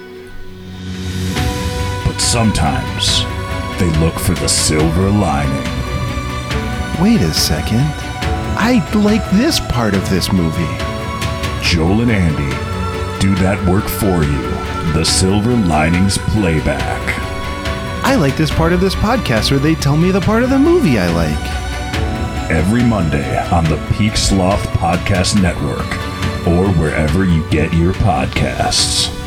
but 2.06 2.18
sometimes 2.20 3.24
they 3.80 3.90
look 4.00 4.16
for 4.16 4.34
the 4.34 4.50
silver 4.50 5.10
lining. 5.10 5.68
Wait 7.02 7.22
a 7.22 7.34
second. 7.34 7.86
I 8.64 8.84
like 8.96 9.24
this 9.32 9.60
part 9.60 9.94
of 9.94 10.08
this 10.10 10.32
movie. 10.32 10.78
Joel 11.64 12.02
and 12.02 12.12
Andy 12.12 12.56
do 13.20 13.36
that 13.36 13.64
work 13.70 13.86
for 13.86 14.24
you. 14.24 14.94
The 14.94 15.06
Silver 15.06 15.56
Linings 15.56 16.18
Playback. 16.18 17.21
I 18.04 18.16
like 18.16 18.36
this 18.36 18.52
part 18.52 18.74
of 18.74 18.82
this 18.82 18.96
podcast, 18.96 19.52
or 19.52 19.60
they 19.60 19.76
tell 19.76 19.96
me 19.96 20.12
the 20.12 20.22
part 20.22 20.44
of 20.44 20.50
the 20.50 20.60
movie 20.60 21.00
I 21.00 21.10
like. 21.14 22.52
Every 22.52 22.84
Monday 22.84 23.38
on 23.50 23.64
the 23.64 23.78
Peak 23.94 24.18
Sloth 24.18 24.64
Podcast 24.70 25.42
Network, 25.42 25.88
or 26.48 26.68
wherever 26.74 27.24
you 27.24 27.48
get 27.50 27.74
your 27.74 27.94
podcasts. 27.94 29.21